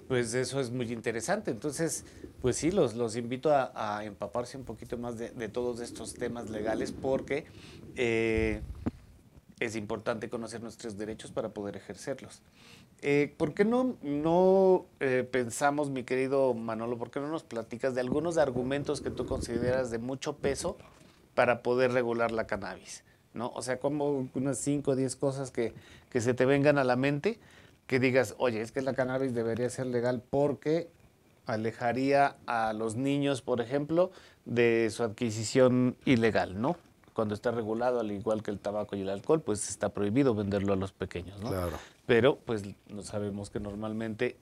Pues 0.09 0.35
eso 0.35 0.61
es 0.61 0.71
muy 0.71 0.93
interesante. 0.93 1.51
Entonces, 1.51 2.05
pues 2.41 2.57
sí, 2.57 2.71
los, 2.71 2.95
los 2.95 3.17
invito 3.17 3.51
a, 3.53 4.05
empaparse 4.05 4.57
un 4.57 4.65
poquito 4.65 4.99
más 4.99 5.17
de, 5.19 5.49
todos 5.49 5.81
estos 5.81 6.15
temas 6.15 6.51
legales 6.51 6.93
porque 6.93 7.47
eh, 7.97 8.61
es 9.61 9.77
importante 9.77 10.29
conocer 10.29 10.63
nuestros 10.63 10.99
derechos 10.99 11.31
para 11.31 11.51
poder 11.51 11.77
ejercerlos. 11.77 12.43
Eh, 13.01 13.35
¿Por 13.37 13.55
qué 13.55 13.65
no, 13.65 13.97
no 14.03 14.87
eh, 15.01 15.27
pensamos, 15.29 15.91
mi 15.91 16.05
querido 16.05 16.55
Manolo, 16.55 16.99
por 16.99 17.11
qué 17.11 17.21
no 17.21 17.29
nos 17.29 17.43
platicas 17.43 17.95
de 17.95 18.01
algunos 18.01 18.39
argumentos 18.39 19.01
que 19.01 19.11
tú 19.11 19.27
consideras 19.27 19.91
de 19.91 19.99
mucho 19.99 20.37
peso 20.37 20.77
para 21.35 21.63
poder 21.63 21.93
regular 21.93 22.31
la 22.31 22.47
cannabis? 22.47 23.03
¿no? 23.35 23.51
O 23.55 23.63
sea, 23.63 23.79
como 23.81 24.29
unas 24.35 24.59
5 24.59 24.91
o 24.91 24.97
10 24.97 25.17
cosas 25.17 25.51
que, 25.51 25.73
que 26.11 26.21
se 26.21 26.35
te 26.35 26.45
vengan 26.45 26.79
a 26.79 26.85
la 26.85 26.97
mente 26.97 27.39
que 27.93 28.01
digas, 28.01 28.35
oye, 28.39 28.63
es 28.63 28.73
que 28.73 28.81
la 28.81 28.95
cannabis 28.95 29.35
debería 29.35 29.69
ser 29.69 29.85
legal 29.85 30.23
porque 30.31 30.89
alejaría 31.45 32.37
a 32.47 32.73
los 32.73 32.97
niños, 32.97 33.43
por 33.43 33.61
ejemplo, 33.61 34.13
de 34.47 34.89
su 34.91 35.03
adquisición 35.03 35.95
ilegal, 36.07 36.59
¿no? 36.59 36.79
Cuando 37.13 37.35
está 37.35 37.51
regulado, 37.51 38.01
al 38.01 38.11
igual 38.11 38.43
que 38.43 38.51
el 38.51 38.59
tabaco 38.59 38.97
y 38.97 39.03
el 39.03 39.11
alcohol, 39.11 39.43
pues 39.43 39.69
está 39.69 39.91
prohibido 39.91 40.35
venderlo 40.35 40.73
a 40.73 40.77
los 40.77 40.93
pequeños, 40.93 41.39
¿no? 41.43 41.51
Claro. 41.51 41.77
Pero, 42.07 42.39
pues, 42.47 42.63
no 42.89 43.03
sabemos 43.03 43.51
que 43.51 43.61
normalmente 43.61 44.39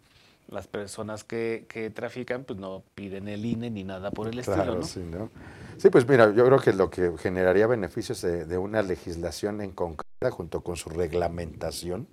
las 0.46 0.68
personas 0.68 1.24
que, 1.24 1.66
que, 1.68 1.90
trafican, 1.90 2.44
pues 2.44 2.56
no 2.56 2.84
piden 2.94 3.26
el 3.26 3.44
INE 3.44 3.68
ni 3.68 3.82
nada 3.82 4.12
por 4.12 4.28
el 4.28 4.38
estilo, 4.38 4.76
¿no? 4.76 4.82
Sí, 4.84 5.00
¿no? 5.00 5.28
sí, 5.76 5.90
pues 5.90 6.08
mira, 6.08 6.32
yo 6.32 6.46
creo 6.46 6.60
que 6.60 6.72
lo 6.72 6.88
que 6.88 7.18
generaría 7.18 7.66
beneficios 7.66 8.22
de, 8.22 8.44
de 8.44 8.58
una 8.58 8.82
legislación 8.82 9.60
en 9.60 9.72
concreta 9.72 10.30
junto 10.30 10.60
con 10.60 10.76
su 10.76 10.88
reglamentación, 10.88 12.06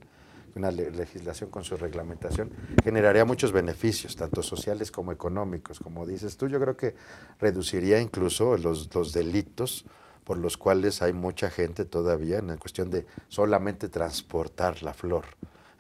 una 0.58 0.72
legislación 0.72 1.50
con 1.50 1.64
su 1.64 1.78
reglamentación 1.78 2.52
generaría 2.84 3.26
muchos 3.26 3.52
beneficios, 3.52 4.16
tanto 4.16 4.44
sociales 4.44 4.92
como 4.92 5.12
económicos. 5.12 5.80
Como 5.80 6.06
dices 6.06 6.38
tú, 6.38 6.48
yo 6.48 6.60
creo 6.60 6.76
que 6.76 6.96
reduciría 7.40 8.00
incluso 8.00 8.58
los, 8.58 8.94
los 8.94 9.14
delitos 9.14 9.86
por 10.24 10.38
los 10.38 10.58
cuales 10.58 11.02
hay 11.02 11.14
mucha 11.14 11.50
gente 11.50 11.86
todavía 11.86 12.40
en 12.40 12.48
la 12.48 12.58
cuestión 12.58 12.90
de 12.90 13.06
solamente 13.30 13.88
transportar 13.88 14.84
la 14.84 14.94
flor. 14.94 15.24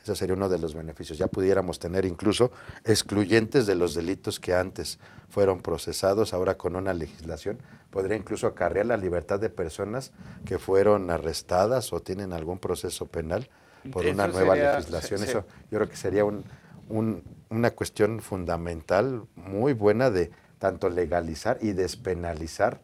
Ese 0.01 0.15
sería 0.15 0.35
uno 0.35 0.47
de 0.47 0.57
los 0.57 0.73
beneficios. 0.73 1.17
Ya 1.17 1.27
pudiéramos 1.27 1.79
tener 1.79 2.05
incluso 2.05 2.51
excluyentes 2.85 3.65
de 3.65 3.75
los 3.75 3.93
delitos 3.93 4.39
que 4.39 4.55
antes 4.55 4.99
fueron 5.27 5.59
procesados, 5.59 6.33
ahora 6.33 6.57
con 6.57 6.77
una 6.77 6.93
legislación, 6.93 7.59
podría 7.89 8.15
incluso 8.15 8.47
acarrear 8.47 8.85
la 8.85 8.95
libertad 8.95 9.37
de 9.37 9.49
personas 9.49 10.13
que 10.45 10.59
fueron 10.59 11.09
arrestadas 11.09 11.91
o 11.91 11.99
tienen 11.99 12.31
algún 12.31 12.59
proceso 12.59 13.07
penal 13.07 13.49
por 13.91 14.05
una 14.05 14.27
nueva 14.27 14.55
legislación. 14.55 15.23
Eso 15.23 15.45
yo 15.71 15.77
creo 15.77 15.89
que 15.89 15.97
sería 15.97 16.23
una 16.25 17.71
cuestión 17.71 18.21
fundamental, 18.21 19.23
muy 19.35 19.73
buena 19.73 20.09
de 20.09 20.31
tanto 20.59 20.89
legalizar 20.89 21.59
y 21.61 21.73
despenalizar, 21.73 22.81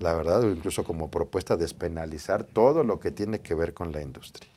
la 0.00 0.14
verdad, 0.14 0.42
o 0.42 0.50
incluso 0.50 0.84
como 0.84 1.10
propuesta 1.10 1.56
despenalizar 1.56 2.44
todo 2.44 2.84
lo 2.84 3.00
que 3.00 3.10
tiene 3.10 3.40
que 3.40 3.54
ver 3.54 3.72
con 3.72 3.92
la 3.92 4.02
industria. 4.02 4.50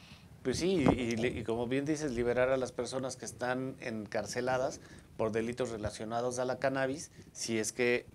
Pues 0.43 0.58
sí, 0.58 0.86
y, 0.89 1.43
como 1.43 1.67
bien 1.67 1.86
dices, 1.86 2.12
liberar 2.13 2.49
a 2.49 2.58
las 2.58 2.71
personas 2.71 3.17
que 3.17 3.25
están 3.25 3.75
encarceladas 3.82 4.80
por 5.17 5.32
delitos 5.32 5.69
relacionados 5.69 6.39
a 6.39 6.45
la 6.45 6.60
cannabis, 6.60 7.12
si 7.34 7.60
es 7.60 7.73
que 7.73 8.06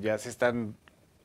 ya 0.00 0.16
se 0.18 0.30
están 0.30 0.74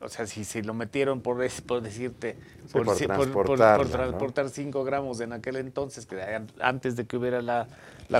o 0.02 0.10
sea, 0.10 0.26
si, 0.26 0.44
si 0.44 0.62
lo 0.62 0.74
metieron 0.74 1.22
por, 1.22 1.38
por 1.66 1.82
decirte, 1.82 2.38
por, 2.72 2.86
transportar 2.86 4.50
5 4.50 4.84
gramos 4.84 5.22
en 5.22 5.34
aquel 5.34 5.58
entonces, 5.58 6.06
que 6.06 6.20
antes 6.60 6.96
de 6.96 7.06
que 7.06 7.18
hubiera 7.18 7.42
la, 7.42 7.68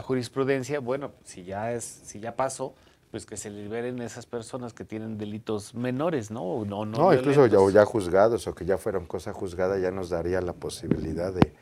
jurisprudencia, 0.02 0.80
bueno, 0.80 1.12
si 1.24 1.44
ya 1.44 1.74
es, 1.74 1.84
si 1.84 2.20
ya 2.20 2.36
pasó, 2.36 2.76
pues 3.10 3.26
que 3.26 3.36
se 3.36 3.50
liberen 3.50 4.02
esas 4.02 4.26
personas 4.26 4.74
que 4.74 4.86
tienen 4.86 5.18
delitos 5.18 5.76
menores, 5.76 6.32
¿no? 6.32 6.64
no, 6.66 6.86
no, 6.86 7.14
incluso 7.14 7.46
ya, 7.48 7.58
ya, 7.74 7.86
juzgados 7.86 8.48
o 8.48 8.56
que 8.56 8.66
ya 8.66 8.78
fueron 8.78 9.06
cosa 9.06 9.34
juzgada, 9.34 9.78
ya 9.80 9.92
nos 9.92 10.10
daría 10.10 10.40
la 10.40 10.54
posibilidad 10.54 11.34
de, 11.34 11.54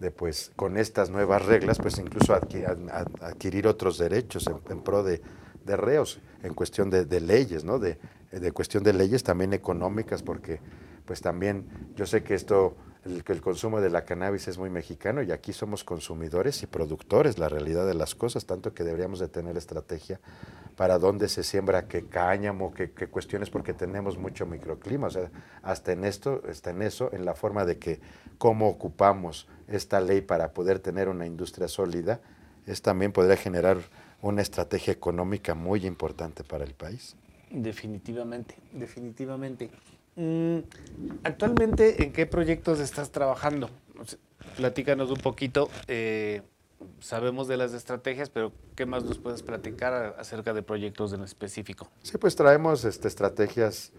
de 0.00 0.10
pues, 0.10 0.52
con 0.54 0.76
estas 0.76 1.08
nuevas 1.08 1.46
reglas, 1.46 1.78
pues 1.78 1.98
incluso 1.98 2.34
adquirir, 2.34 3.66
otros 3.66 3.96
derechos 3.96 4.50
en, 4.68 4.82
pro 4.82 5.02
de, 5.02 5.22
de, 5.64 5.76
reos, 5.76 6.20
en 6.42 6.52
cuestión 6.52 6.90
de, 6.90 7.06
de 7.06 7.20
leyes, 7.20 7.64
¿no? 7.64 7.78
De, 7.78 7.98
de 8.40 8.52
cuestión 8.52 8.82
de 8.82 8.92
leyes 8.92 9.22
también 9.22 9.52
económicas, 9.52 10.22
porque 10.22 10.60
pues 11.04 11.20
también 11.20 11.66
yo 11.94 12.06
sé 12.06 12.22
que 12.22 12.34
esto, 12.34 12.76
el, 13.04 13.22
el 13.26 13.40
consumo 13.40 13.80
de 13.80 13.90
la 13.90 14.04
cannabis 14.04 14.48
es 14.48 14.58
muy 14.58 14.70
mexicano 14.70 15.22
y 15.22 15.32
aquí 15.32 15.52
somos 15.52 15.84
consumidores 15.84 16.62
y 16.62 16.66
productores, 16.66 17.38
la 17.38 17.48
realidad 17.48 17.86
de 17.86 17.94
las 17.94 18.14
cosas, 18.14 18.46
tanto 18.46 18.72
que 18.74 18.84
deberíamos 18.84 19.18
de 19.18 19.28
tener 19.28 19.56
estrategia 19.56 20.20
para 20.76 20.98
dónde 20.98 21.28
se 21.28 21.42
siembra 21.42 21.86
qué 21.86 22.06
cáñamo, 22.06 22.72
qué, 22.72 22.90
cuestiones, 22.90 23.50
porque 23.50 23.74
tenemos 23.74 24.16
mucho 24.16 24.46
microclima, 24.46 25.08
o 25.08 25.10
sea, 25.10 25.30
hasta 25.62 25.92
en 25.92 26.04
esto, 26.04 26.42
está 26.48 26.70
en 26.70 26.82
eso, 26.82 27.10
en 27.12 27.24
la 27.24 27.34
forma 27.34 27.64
de 27.64 27.78
que 27.78 28.00
cómo 28.38 28.68
ocupamos 28.68 29.46
esta 29.68 30.00
ley 30.00 30.22
para 30.22 30.52
poder 30.52 30.78
tener 30.78 31.08
una 31.08 31.26
industria 31.26 31.68
sólida, 31.68 32.20
es 32.66 32.82
también 32.82 33.12
podría 33.12 33.36
generar 33.36 33.78
una 34.22 34.40
estrategia 34.42 34.92
económica 34.92 35.54
muy 35.54 35.86
importante 35.86 36.44
para 36.44 36.64
el 36.64 36.74
país. 36.74 37.16
Definitivamente, 37.52 38.56
definitivamente. 38.72 39.70
Mm, 40.16 40.58
actualmente, 41.22 42.02
¿en 42.02 42.12
qué 42.12 42.26
proyectos 42.26 42.80
estás 42.80 43.10
trabajando? 43.12 43.68
Platícanos 44.56 45.10
un 45.10 45.18
poquito. 45.18 45.68
Eh, 45.86 46.42
sabemos 47.00 47.48
de 47.48 47.58
las 47.58 47.74
estrategias, 47.74 48.30
pero 48.30 48.52
¿qué 48.74 48.86
más 48.86 49.04
nos 49.04 49.18
puedes 49.18 49.42
platicar 49.42 50.16
acerca 50.18 50.54
de 50.54 50.62
proyectos 50.62 51.12
en 51.12 51.22
específico? 51.22 51.88
Sí, 52.02 52.16
pues 52.16 52.36
traemos 52.36 52.84
este, 52.84 53.08
estrategias 53.08 53.92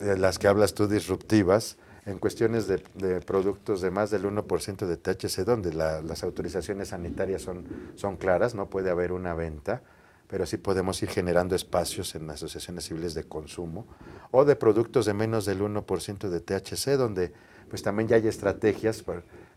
de 0.00 0.18
las 0.18 0.38
que 0.38 0.48
hablas 0.48 0.74
tú 0.74 0.88
disruptivas 0.88 1.76
en 2.06 2.18
cuestiones 2.18 2.66
de, 2.66 2.78
productos 3.20 3.82
de 3.82 3.90
más 3.90 4.10
del 4.10 4.24
1% 4.24 4.86
de 4.86 4.96
THC, 4.96 5.44
donde 5.44 5.74
las 5.74 6.22
autorizaciones 6.22 6.88
sanitarias 6.88 7.42
son, 7.42 7.66
son 7.96 8.16
claras, 8.16 8.54
no 8.54 8.70
puede 8.70 8.88
haber 8.88 9.12
una 9.12 9.34
venta 9.34 9.82
pero 10.28 10.46
sí 10.46 10.58
podemos 10.58 11.02
ir 11.02 11.08
generando 11.08 11.56
espacios 11.56 12.14
en 12.14 12.28
asociaciones 12.30 12.84
civiles 12.84 13.14
de 13.14 13.24
consumo 13.24 13.86
o 14.30 14.44
de 14.44 14.56
productos 14.56 15.06
de 15.06 15.14
menos 15.14 15.46
del 15.46 15.60
1% 15.60 16.28
de 16.28 16.40
THC, 16.40 16.96
donde 16.96 17.32
pues 17.68 17.82
también 17.82 18.08
ya 18.08 18.16
hay 18.16 18.26
estrategias, 18.28 19.04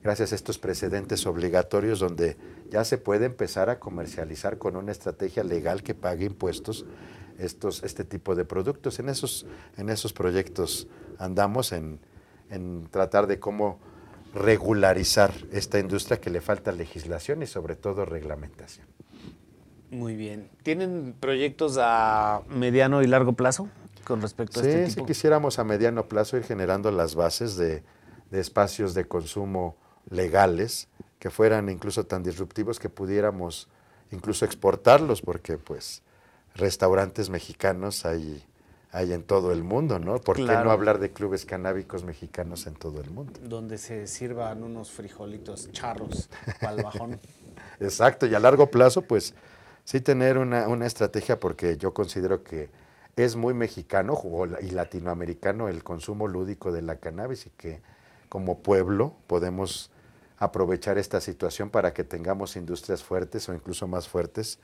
gracias 0.02 0.32
a 0.32 0.36
estos 0.36 0.58
precedentes 0.58 1.26
obligatorios, 1.26 2.00
donde 2.00 2.38
ya 2.70 2.84
se 2.84 2.98
puede 2.98 3.26
empezar 3.26 3.70
a 3.70 3.80
comercializar 3.80 4.58
con 4.58 4.76
una 4.76 4.92
estrategia 4.92 5.44
legal 5.44 5.84
que 5.84 5.94
pague 5.94 6.26
impuestos 6.26 6.86
estos, 7.38 7.84
este 7.84 8.04
tipo 8.04 8.36
de 8.36 8.46
productos. 8.46 9.00
En 9.00 9.10
esos, 9.10 9.46
en 9.78 9.90
esos 9.90 10.14
proyectos 10.14 10.88
andamos 11.18 11.72
en, 11.72 12.00
en 12.50 12.88
tratar 12.90 13.28
de 13.28 13.40
cómo 13.40 13.80
regularizar 14.34 15.34
esta 15.52 15.80
industria 15.80 16.20
que 16.20 16.30
le 16.30 16.42
falta 16.42 16.72
legislación 16.72 17.44
y 17.44 17.48
sobre 17.48 17.76
todo 17.76 18.06
reglamentación. 18.06 18.88
Muy 19.92 20.16
bien. 20.16 20.50
¿Tienen 20.64 21.14
proyectos 21.20 21.78
a 21.78 22.44
mediano 22.48 23.04
y 23.04 23.08
largo 23.08 23.34
plazo 23.34 23.68
con 24.06 24.22
respecto 24.22 24.62
a 24.62 24.64
este 24.64 24.86
tipo? 24.88 25.02
Sí, 25.02 25.06
quisiéramos 25.06 25.60
a 25.60 25.66
mediano 25.66 26.06
plazo 26.06 26.38
ir 26.38 26.44
generando 26.44 26.92
las 26.92 27.14
bases 27.14 27.58
de, 27.58 27.84
espacios 28.32 28.94
de 28.94 29.06
consumo 29.06 29.76
legales 30.10 30.88
que 31.20 31.30
fueran 31.30 31.70
incluso 31.70 32.06
tan 32.06 32.24
disruptivos 32.24 32.80
que 32.80 32.88
pudiéramos 32.88 33.68
incluso 34.12 34.46
exportarlos, 34.46 35.22
porque 35.22 35.58
pues 35.58 36.04
restaurantes 36.56 37.30
mexicanos 37.30 38.06
hay, 38.06 38.46
hay 38.92 39.12
en 39.12 39.24
todo 39.24 39.52
el 39.52 39.64
mundo, 39.64 40.00
¿no? 40.00 40.20
¿Por 40.20 40.38
qué 40.38 40.44
no 40.44 40.72
hablar 40.72 41.00
de 41.00 41.12
clubes 41.12 41.46
canábicos 41.46 42.06
mexicanos 42.06 42.66
en 42.66 42.76
todo 42.76 43.02
el 43.02 43.12
mundo? 43.12 43.34
Donde 43.44 43.78
se 43.78 44.08
sirvan 44.08 44.64
unos 44.64 44.90
frijolitos 44.90 45.70
charros 45.74 46.30
para 46.62 46.82
bajón. 46.82 47.20
Exacto, 47.82 48.26
y 48.26 48.36
a 48.36 48.40
largo 48.40 48.72
plazo, 48.72 49.02
pues 49.02 49.34
sí 49.84 50.02
tener 50.02 50.38
una, 50.38 50.68
una 50.68 50.86
estrategia 50.86 51.40
porque 51.40 51.78
yo 51.78 51.94
considero 51.94 52.44
que 52.44 52.70
es 53.16 53.36
muy 53.36 53.54
mexicano 53.54 54.20
y 54.62 54.72
latinoamericano 54.72 55.68
el 55.68 55.84
consumo 55.84 56.28
lúdico 56.28 56.72
de 56.72 56.82
la 56.82 56.98
cannabis 56.98 57.48
y 57.48 57.50
que 57.52 57.82
como 58.30 58.60
pueblo 58.60 59.16
podemos 59.28 59.92
aprovechar 60.38 60.98
esta 60.98 61.22
situación 61.22 61.70
para 61.70 61.94
que 61.94 62.04
tengamos 62.04 62.56
industrias 62.56 63.04
fuertes 63.04 63.48
o 63.50 63.54
incluso 63.54 63.88
más 63.88 64.08
fuertes 64.08 64.60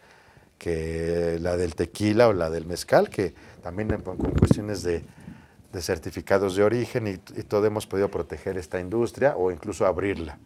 que 0.58 1.38
la 1.39 1.56
del 1.56 1.75
tequila 1.75 2.30
o 2.30 2.34
la 2.34 2.49
del 2.49 2.65
mezcal, 2.65 3.10
que 3.10 3.36
también 3.62 3.89
con 4.01 4.17
cuestiones 4.17 4.82
de, 4.82 5.03
certificados 5.80 6.56
de 6.56 6.63
origen 6.63 7.08
y, 7.08 7.12
y 7.12 7.43
todo 7.43 7.67
hemos 7.67 7.86
podido 7.86 8.10
proteger 8.10 8.58
esta 8.58 8.80
industria 8.80 9.36
o 9.38 9.51
incluso 9.51 9.86
abrirla. 9.86 10.39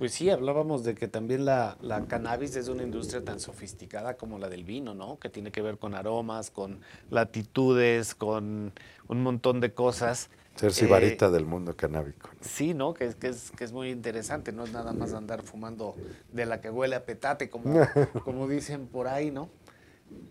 Pues 0.00 0.12
sí, 0.12 0.30
hablábamos 0.30 0.82
de 0.82 0.94
que 0.94 1.08
también 1.08 1.44
la, 1.44 1.76
cannabis 2.08 2.56
es 2.56 2.68
una 2.68 2.82
industria 2.84 3.22
tan 3.22 3.38
sofisticada 3.38 4.16
como 4.16 4.38
la 4.38 4.48
del 4.48 4.64
vino, 4.64 4.94
¿no? 4.94 5.18
Que 5.18 5.28
tiene 5.28 5.52
que 5.52 5.60
ver 5.60 5.76
con 5.76 5.94
aromas, 5.94 6.50
con 6.50 6.80
latitudes, 7.10 8.14
con 8.14 8.72
un 9.08 9.22
montón 9.22 9.60
de 9.60 9.74
cosas. 9.74 10.30
Ser 10.54 10.72
sibarita 10.72 11.26
eh, 11.26 11.30
del 11.32 11.44
mundo 11.44 11.76
canábico. 11.76 12.30
Sí, 12.40 12.72
¿no? 12.72 12.94
Que, 12.94 13.10
que, 13.10 13.28
es, 13.28 13.50
que 13.50 13.62
es 13.62 13.72
muy 13.72 13.90
interesante, 13.90 14.52
no 14.52 14.64
es 14.64 14.72
nada 14.72 14.94
más 14.94 15.12
andar 15.12 15.42
fumando 15.42 15.94
de 16.32 16.46
la 16.46 16.62
que 16.62 16.70
huele 16.70 16.96
a 16.96 17.04
petate, 17.04 17.50
como, 17.50 17.64
como 18.24 18.48
dicen 18.48 18.86
por 18.86 19.06
ahí, 19.06 19.30
¿no? 19.30 19.50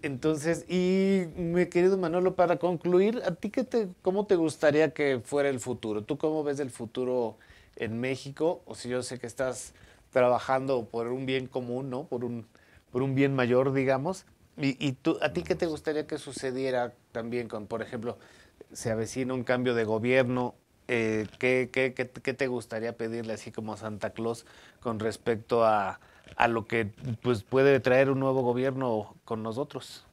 Entonces, 0.02 0.66
y 0.68 1.26
mi 1.36 1.68
querido 1.68 1.96
Manolo, 1.96 2.34
para 2.34 2.58
concluir, 2.58 3.22
¿a 3.24 3.36
ti 3.36 3.52
qué 3.52 3.64
te, 3.64 3.88
cómo 4.02 4.26
te 4.26 4.36
gustaría 4.36 4.96
que 4.96 5.22
fuera 5.24 5.48
el 5.48 5.60
futuro? 5.60 6.04
¿Tú 6.04 6.18
cómo 6.18 6.44
ves 6.44 6.60
el 6.60 6.72
futuro? 6.72 7.38
En 7.80 8.00
México, 8.00 8.62
o 8.66 8.76
si 8.76 8.90
yo 8.90 9.02
sé 9.02 9.18
que 9.18 9.28
estás 9.28 9.74
trabajando 10.12 10.86
por 10.86 11.08
un 11.08 11.26
bien 11.26 11.48
común, 11.48 11.90
¿no? 11.90 12.04
Por 12.04 12.24
un, 12.24 12.46
por 12.92 13.02
un 13.02 13.16
bien 13.16 13.36
mayor, 13.36 13.74
digamos. 13.74 14.26
Y, 14.62 14.92
tú, 14.92 15.18
¿a 15.22 15.32
ti 15.32 15.44
qué 15.44 15.56
te 15.56 15.68
gustaría 15.68 16.06
que 16.06 16.18
sucediera 16.18 16.94
también 17.14 17.48
con, 17.48 17.66
por 17.66 17.82
ejemplo, 17.82 18.18
se 18.74 18.92
avecina 18.92 19.34
un 19.34 19.46
cambio 19.46 19.74
de 19.74 19.86
gobierno? 19.86 20.54
Eh, 20.90 21.28
¿qué, 21.38 21.70
qué, 21.72 21.94
qué, 21.94 22.34
te 22.34 22.48
gustaría 22.48 22.98
pedirle 22.98 23.34
así 23.34 23.54
como 23.54 23.78
Santa 23.78 24.10
Claus 24.10 24.46
con 24.82 25.00
respecto 25.00 25.64
a, 25.64 26.02
a 26.36 26.48
lo 26.50 26.68
que 26.68 26.92
pues, 27.22 27.44
puede 27.44 27.80
traer 27.80 28.10
un 28.10 28.20
nuevo 28.20 28.42
gobierno 28.42 29.16
con 29.24 29.44
nosotros? 29.44 30.06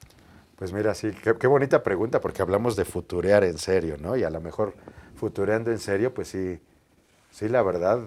Pues 0.54 0.72
mira, 0.72 0.94
sí, 0.94 1.10
qué, 1.24 1.34
qué, 1.36 1.46
bonita 1.48 1.82
pregunta, 1.82 2.20
porque 2.20 2.40
hablamos 2.40 2.76
de 2.76 2.84
futurear 2.84 3.42
en 3.42 3.58
serio, 3.58 3.96
¿no? 3.98 4.16
Y 4.16 4.22
a 4.22 4.30
lo 4.30 4.40
mejor 4.40 4.74
futureando 5.16 5.72
en 5.72 5.80
serio, 5.80 6.14
pues 6.14 6.28
sí, 6.28 6.60
Sí, 7.36 7.50
la 7.50 7.62
verdad, 7.62 8.00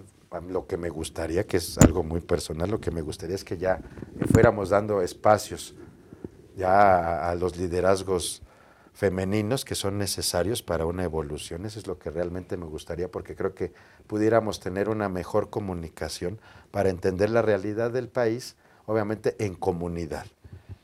lo 0.48 0.66
que 0.66 0.76
me 0.76 0.90
gustaría, 0.90 1.46
que 1.46 1.58
es 1.58 1.78
algo 1.78 2.02
muy 2.02 2.20
personal, 2.20 2.72
lo 2.72 2.82
que 2.82 2.90
me 2.90 3.02
gustaría 3.02 3.36
es 3.36 3.44
que 3.44 3.60
ya 3.60 3.80
fuéramos 4.34 4.70
dando 4.70 5.04
espacios 5.04 5.76
ya 6.58 7.30
a, 7.30 7.36
los 7.36 7.56
liderazgos 7.56 8.42
femeninos 8.92 9.66
que 9.66 9.76
son 9.76 10.00
necesarios 10.00 10.64
para 10.64 10.88
una 10.88 11.04
evolución. 11.04 11.68
Eso 11.68 11.78
es 11.78 11.86
lo 11.86 12.00
que 12.00 12.10
realmente 12.10 12.58
me 12.58 12.66
gustaría, 12.66 13.12
porque 13.12 13.36
creo 13.36 13.54
que 13.54 13.72
pudiéramos 14.08 14.60
tener 14.60 14.90
una 14.90 15.10
mejor 15.10 15.52
comunicación 15.52 16.42
para 16.72 16.90
entender 16.90 17.30
la 17.30 17.44
realidad 17.44 17.92
del 17.92 18.10
país, 18.10 18.56
obviamente 18.88 19.36
en 19.38 19.54
comunidad. 19.54 20.26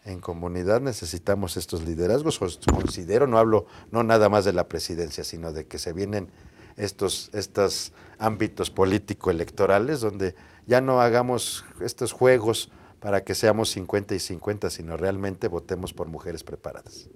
En 0.03 0.19
comunidad 0.19 0.81
necesitamos 0.81 1.58
estos 1.58 1.84
liderazgos, 1.84 2.39
os 2.43 2.60
considero, 2.60 3.25
no 3.25 3.39
hablo 3.39 3.65
no 3.89 4.03
nada 4.03 4.29
más 4.29 4.45
de 4.45 4.53
la 4.53 4.67
presidencia, 4.67 5.23
sino 5.23 5.51
de 5.51 5.65
que 5.65 5.79
se 5.79 5.93
vienen 5.93 6.29
estos, 6.77 7.31
estos 7.34 7.91
ámbitos 8.17 8.69
político-electorales, 8.71 10.01
donde 10.01 10.36
ya 10.65 10.82
no 10.82 11.01
hagamos 11.01 11.65
estos 11.82 12.12
juegos 12.12 12.71
para 12.99 13.23
que 13.23 13.36
seamos 13.36 13.69
50 13.69 14.15
y 14.15 14.19
50, 14.19 14.69
sino 14.69 14.97
realmente 14.97 15.47
votemos 15.47 15.93
por 15.93 16.08
mujeres 16.08 16.43
preparadas. 16.43 17.10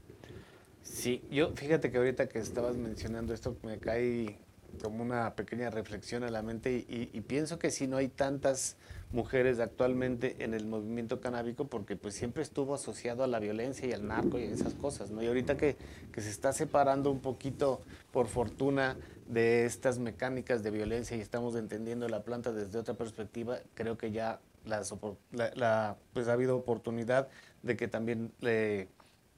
Sí, 0.83 1.23
yo 1.31 1.51
fíjate 1.55 1.91
que 1.91 1.97
ahorita 1.97 2.27
que 2.27 2.39
estabas 2.39 2.75
mencionando 2.75 3.33
esto 3.33 3.55
me 3.63 3.79
cae 3.79 4.37
como 4.81 5.03
una 5.03 5.35
pequeña 5.35 5.69
reflexión 5.69 6.23
a 6.23 6.29
la 6.29 6.41
mente 6.41 6.85
y, 6.87 7.05
pienso 7.21 7.59
que 7.59 7.71
si 7.71 7.87
no 7.87 7.97
hay 7.97 8.07
tantas 8.07 8.77
mujeres 9.11 9.59
actualmente 9.59 10.43
en 10.43 10.53
el 10.53 10.65
movimiento 10.65 11.19
canábico 11.19 11.67
porque 11.67 11.95
pues 11.95 12.13
siempre 12.13 12.43
estuvo 12.43 12.75
asociado 12.75 13.23
a 13.23 13.27
la 13.27 13.39
violencia 13.39 13.87
y 13.87 13.93
al 13.93 14.07
narco 14.07 14.39
y 14.39 14.43
esas 14.43 14.73
cosas, 14.73 15.11
¿no? 15.11 15.21
Y 15.21 15.27
ahorita 15.27 15.57
que, 15.57 15.75
que 16.11 16.21
se 16.21 16.29
está 16.29 16.53
separando 16.53 17.11
un 17.11 17.19
poquito, 17.19 17.81
por 18.11 18.27
fortuna, 18.27 18.97
de 19.27 19.65
estas 19.65 19.99
mecánicas 19.99 20.63
de 20.63 20.71
violencia 20.71 21.15
y 21.15 21.21
estamos 21.21 21.55
entendiendo 21.55 22.09
la 22.09 22.23
planta 22.23 22.51
desde 22.51 22.79
otra 22.79 22.95
perspectiva, 22.95 23.59
creo 23.75 23.97
que 23.97 24.11
ya 24.11 24.39
las, 24.65 24.93
la, 25.31 25.97
pues 26.13 26.27
ha 26.27 26.33
habido 26.33 26.57
oportunidad 26.57 27.29
de 27.61 27.77
que 27.77 27.87
también 27.87 28.31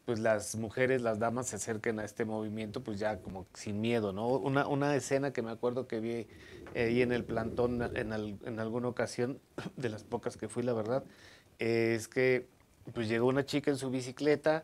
pues 0.05 0.19
las 0.19 0.55
mujeres, 0.55 1.01
las 1.01 1.19
damas 1.19 1.47
se 1.47 1.57
acerquen 1.57 1.99
a 1.99 2.05
este 2.05 2.25
movimiento 2.25 2.81
pues 2.81 2.99
ya 2.99 3.17
como 3.17 3.45
sin 3.53 3.81
miedo, 3.81 4.13
¿no? 4.13 4.27
Una, 4.27 4.67
una 4.67 4.95
escena 4.95 5.31
que 5.31 5.41
me 5.41 5.51
acuerdo 5.51 5.87
que 5.87 5.99
vi 5.99 6.27
ahí 6.75 7.01
en 7.01 7.11
el 7.11 7.23
plantón 7.23 7.81
en, 7.95 8.11
en 8.13 8.59
alguna 8.59 8.87
ocasión, 8.87 9.39
de 9.77 9.89
las 9.89 10.03
pocas 10.03 10.37
que 10.37 10.47
fui 10.47 10.63
la 10.63 10.73
verdad, 10.73 11.03
es 11.59 12.07
que 12.07 12.47
pues 12.93 13.07
llegó 13.07 13.27
una 13.27 13.45
chica 13.45 13.69
en 13.69 13.77
su 13.77 13.89
bicicleta, 13.91 14.63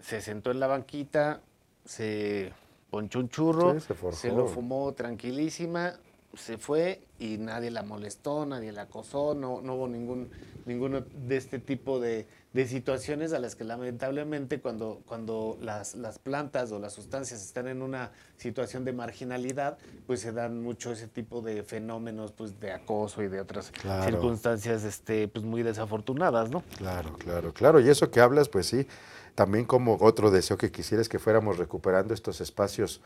se 0.00 0.20
sentó 0.20 0.50
en 0.50 0.60
la 0.60 0.66
banquita, 0.66 1.40
se 1.84 2.52
ponchó 2.90 3.20
un 3.20 3.28
churro, 3.28 3.78
Sí, 3.78 3.86
se 3.86 4.12
se 4.12 4.28
lo 4.32 4.46
fumó 4.48 4.92
tranquilísima, 4.92 5.94
se 6.34 6.58
fue 6.58 7.00
y 7.18 7.38
nadie 7.38 7.70
la 7.70 7.82
molestó, 7.82 8.44
nadie 8.44 8.72
la 8.72 8.82
acosó, 8.82 9.34
no, 9.34 9.60
no 9.60 9.76
hubo 9.76 9.88
ningún, 9.88 10.30
ninguno 10.66 11.00
de 11.00 11.36
este 11.36 11.58
tipo 11.58 12.00
de, 12.00 12.26
de 12.54 12.68
situaciones 12.68 13.32
a 13.32 13.40
las 13.40 13.56
que 13.56 13.64
lamentablemente 13.64 14.60
cuando, 14.60 15.02
cuando 15.06 15.58
las, 15.60 15.96
las 15.96 16.20
plantas 16.20 16.70
o 16.70 16.78
las 16.78 16.92
sustancias 16.92 17.42
están 17.44 17.66
en 17.66 17.82
una 17.82 18.12
situación 18.36 18.84
de 18.84 18.92
marginalidad, 18.92 19.76
pues 20.06 20.20
se 20.20 20.30
dan 20.30 20.62
mucho 20.62 20.92
ese 20.92 21.08
tipo 21.08 21.42
de 21.42 21.64
fenómenos 21.64 22.30
pues, 22.30 22.58
de 22.60 22.70
acoso 22.72 23.22
y 23.24 23.28
de 23.28 23.40
otras 23.40 23.72
Claro. 23.72 24.04
circunstancias 24.08 24.84
este, 24.84 25.26
pues, 25.26 25.44
muy 25.44 25.64
desafortunadas, 25.64 26.48
¿no? 26.50 26.62
Claro, 26.78 27.14
claro, 27.18 27.52
claro. 27.52 27.80
Y 27.80 27.88
eso 27.90 28.10
que 28.12 28.20
hablas, 28.20 28.48
pues 28.48 28.66
sí, 28.66 28.86
también 29.34 29.64
como 29.64 29.96
otro 30.00 30.30
deseo 30.30 30.56
que 30.56 30.70
quisiera 30.70 31.02
es 31.02 31.08
que 31.08 31.18
fuéramos 31.18 31.58
recuperando 31.58 32.14
estos 32.14 32.40
espacios, 32.40 33.00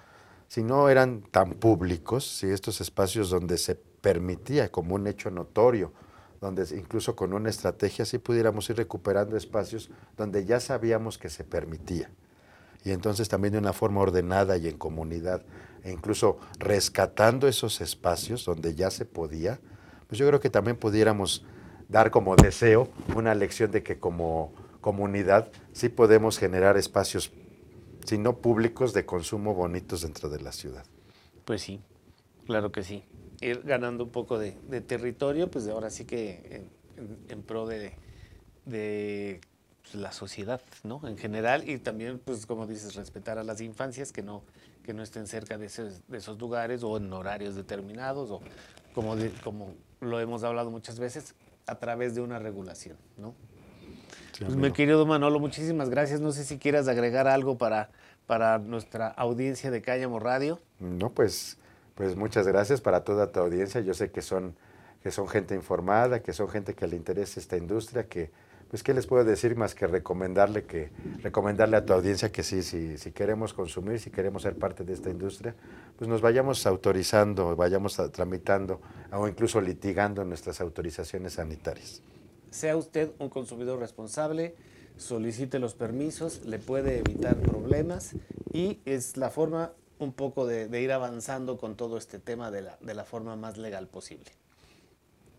si 0.46 0.62
no 0.62 0.90
eran 0.90 1.22
tan 1.22 1.54
públicos, 1.54 2.26
si 2.26 2.50
estos 2.50 2.82
espacios 2.82 3.30
donde 3.30 3.56
se 3.56 3.76
permitía 3.76 4.70
como 4.70 4.94
un 4.94 5.06
hecho 5.06 5.30
notorio, 5.30 5.90
donde 6.40 6.64
incluso 6.77 7.16
con 7.16 7.33
una 7.33 7.51
estrategia 7.51 8.05
sí 8.05 8.18
pudiéramos 8.18 8.68
ir 8.70 8.77
recuperando 8.77 9.37
espacios 9.37 9.90
donde 10.16 10.44
ya 10.44 10.61
sabíamos 10.61 11.18
que 11.18 11.31
se 11.31 11.44
permitía. 11.44 12.11
Y 12.85 12.92
entonces 12.92 13.29
también 13.29 13.53
de 13.53 13.59
una 13.59 13.72
forma 13.72 14.01
ordenada 14.01 14.57
y 14.57 14.68
en 14.68 14.79
comunidad, 14.79 15.42
e 15.83 15.90
incluso 15.90 16.38
rescatando 16.59 17.48
esos 17.48 17.81
espacios 17.81 18.44
donde 18.44 18.74
ya 18.74 18.90
se 18.90 19.05
podía, 19.05 19.61
pues 20.07 20.18
yo 20.18 20.27
creo 20.27 20.40
que 20.40 20.51
también 20.51 20.77
pudiéramos 20.77 21.44
dar 21.88 22.11
como 22.11 22.37
deseo 22.37 22.88
una 23.14 23.35
lección 23.35 23.70
de 23.70 23.83
que 23.83 23.98
como 23.98 24.53
comunidad 24.81 25.51
sí 25.72 25.88
podemos 25.88 26.38
generar 26.38 26.77
espacios, 26.77 27.33
si 28.05 28.16
no 28.16 28.38
públicos, 28.38 28.92
de 28.94 29.05
consumo 29.05 29.55
bonitos 29.55 30.03
dentro 30.03 30.29
de 30.29 30.40
la 30.40 30.53
ciudad. 30.53 30.85
Pues 31.44 31.62
sí, 31.62 31.81
claro 32.46 32.70
que 32.72 32.83
sí. 32.83 33.05
Ir 33.40 33.62
ganando 33.62 34.05
un 34.05 34.11
poco 34.11 34.38
de, 34.38 34.57
de 34.68 34.81
territorio, 34.81 35.48
pues 35.51 35.68
ahora 35.68 35.90
sí 35.90 36.05
que 36.05 36.68
en, 36.96 37.05
en- 37.05 37.18
en 37.29 37.42
pro 37.42 37.66
de, 37.66 37.92
de, 38.66 39.40
pues, 39.83 39.94
la 39.94 40.12
sociedad, 40.12 40.61
¿no? 40.85 41.01
En 41.07 41.16
general, 41.16 41.68
y 41.68 41.79
también, 41.79 42.18
pues 42.18 42.46
como 42.46 42.66
dices, 42.66 42.94
respetar 42.94 43.38
a 43.38 43.44
las 43.44 43.61
infancias 43.61 44.12
que 44.12 44.22
no, 44.22 44.42
que 44.83 44.92
no 44.92 45.03
estén 45.03 45.27
cerca 45.27 45.57
de 45.59 45.66
esos, 45.66 46.01
de 46.09 46.18
esos 46.18 46.38
lugares 46.38 46.83
o 46.83 46.96
en 46.96 47.12
horarios 47.12 47.55
determinados, 47.55 48.31
o 48.31 48.40
como, 48.94 49.14
de- 49.16 49.31
como 49.44 49.74
lo 50.01 50.18
hemos 50.20 50.42
hablado 50.44 50.70
muchas 50.70 50.98
veces, 50.98 51.35
a 51.66 51.77
través 51.79 52.14
de 52.14 52.20
una 52.22 52.38
regulación, 52.38 52.96
¿no? 53.16 53.35
Sí, 54.37 54.44
Pues, 54.44 54.57
mi 54.57 54.72
querido 54.72 55.05
Manolo, 55.07 55.38
muchísimas 55.40 55.90
gracias. 55.90 56.20
No 56.20 56.33
sé 56.33 56.44
si 56.44 56.59
quieras 56.59 56.87
agregar 56.88 57.27
algo 57.29 57.59
para, 57.59 57.90
para 58.27 58.59
nuestra 58.59 59.09
audiencia 59.09 59.70
de 59.70 59.83
Cállamo 59.83 60.18
Radio. 60.20 60.61
No, 60.81 61.11
pues, 61.11 61.59
pues 61.98 62.14
muchas 62.14 62.46
gracias 62.46 62.80
para 62.80 63.02
toda 63.02 63.32
tu 63.32 63.40
audiencia. 63.40 63.80
Yo 63.80 63.92
sé 63.92 64.12
que 64.12 64.22
son, 64.22 64.54
que 65.02 65.11
son 65.11 65.26
gente 65.26 65.56
informada, 65.56 66.22
que 66.22 66.32
son 66.32 66.48
gente 66.48 66.74
que 66.74 66.87
le 66.87 66.94
interesa 66.94 67.40
esta 67.40 67.56
industria, 67.56 68.06
que, 68.06 68.30
pues, 68.70 68.84
¿qué 68.84 68.94
les 68.94 69.08
puedo 69.08 69.24
decir 69.24 69.56
más 69.56 69.74
que 69.74 69.88
recomendarle 69.88 70.62
que, 70.62 70.90
recomendarle 71.24 71.76
a 71.76 71.84
tu 71.84 71.92
audiencia 71.92 72.30
que 72.30 72.44
sí, 72.44 72.62
sí, 72.62 72.98
si 72.98 73.11
queremos 73.11 73.52
consumir, 73.52 73.98
si 73.98 74.11
queremos 74.11 74.42
ser 74.42 74.54
parte 74.54 74.84
de 74.84 74.92
esta 74.92 75.11
industria, 75.11 75.56
pues 75.96 76.08
nos 76.08 76.20
vayamos 76.20 76.64
autorizando, 76.68 77.56
vayamos 77.56 77.98
a- 77.98 78.12
tramitando 78.12 78.80
o 79.11 79.26
incluso 79.26 79.61
litigando 79.61 80.24
nuestras 80.24 80.61
autorizaciones 80.61 81.32
sanitarias. 81.32 82.00
Sea 82.52 82.76
usted 82.76 83.11
un 83.18 83.28
consumidor 83.28 83.80
responsable, 83.80 84.54
solicite 84.96 85.58
los 85.58 85.74
permisos, 85.74 86.46
le 86.46 86.61
puede 86.61 86.98
evitar 87.00 87.37
problemas 87.38 88.14
y 88.52 88.78
es 88.84 89.16
la 89.16 89.30
forma 89.30 89.72
un 89.98 90.12
poco 90.12 90.46
de, 90.46 90.80
ir 90.80 90.92
avanzando 90.92 91.58
con 91.58 91.76
todo 91.76 91.98
este 91.98 92.18
tema 92.18 92.50
de 92.50 92.62
la, 92.62 92.78
de 92.80 92.94
la 92.94 93.04
forma 93.04 93.37
más 93.37 93.58
legal 93.58 93.88
posible. 93.88 94.30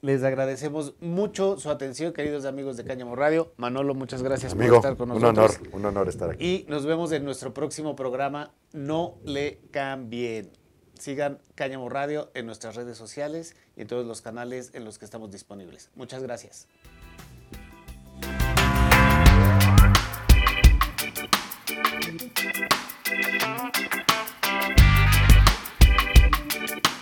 Les 0.02 0.24
agradecemos 0.24 0.94
mucho 1.02 1.60
su 1.60 1.70
atención, 1.70 2.14
queridos 2.14 2.46
amigos 2.46 2.78
de 2.78 2.86
Cáñamo 2.86 3.18
Radio. 3.18 3.52
Manolo, 3.58 3.94
muchas 3.94 4.24
gracias 4.24 4.54
Amigo, 4.54 4.76
por 4.76 4.78
estar 4.78 4.96
con 4.96 5.10
nosotros. 5.10 5.60
Un 5.60 5.68
honor, 5.68 5.76
un 5.76 5.86
honor 5.86 6.08
estar 6.08 6.30
aquí. 6.30 6.46
Y 6.46 6.66
nos 6.70 6.86
vemos 6.86 7.12
en 7.12 7.26
nuestro 7.26 7.54
próximo 7.54 7.98
programa. 7.98 8.54
No 8.72 9.18
le 9.26 9.60
cambien. 9.72 10.52
Sigan 10.98 11.40
Cáñamo 11.56 11.90
Radio 11.90 12.30
en 12.34 12.46
nuestras 12.46 12.76
redes 12.76 12.98
sociales 12.98 13.56
y 13.76 13.82
en 13.82 13.88
todos 13.88 14.06
los 14.06 14.22
canales 14.22 14.72
en 14.74 14.86
los 14.86 15.00
que 15.00 15.06
estamos 15.06 15.32
disponibles. 15.32 15.90
Muchas 15.96 16.24
gracias. 16.24 16.68
Thank 23.10 23.34
you. 26.86 26.99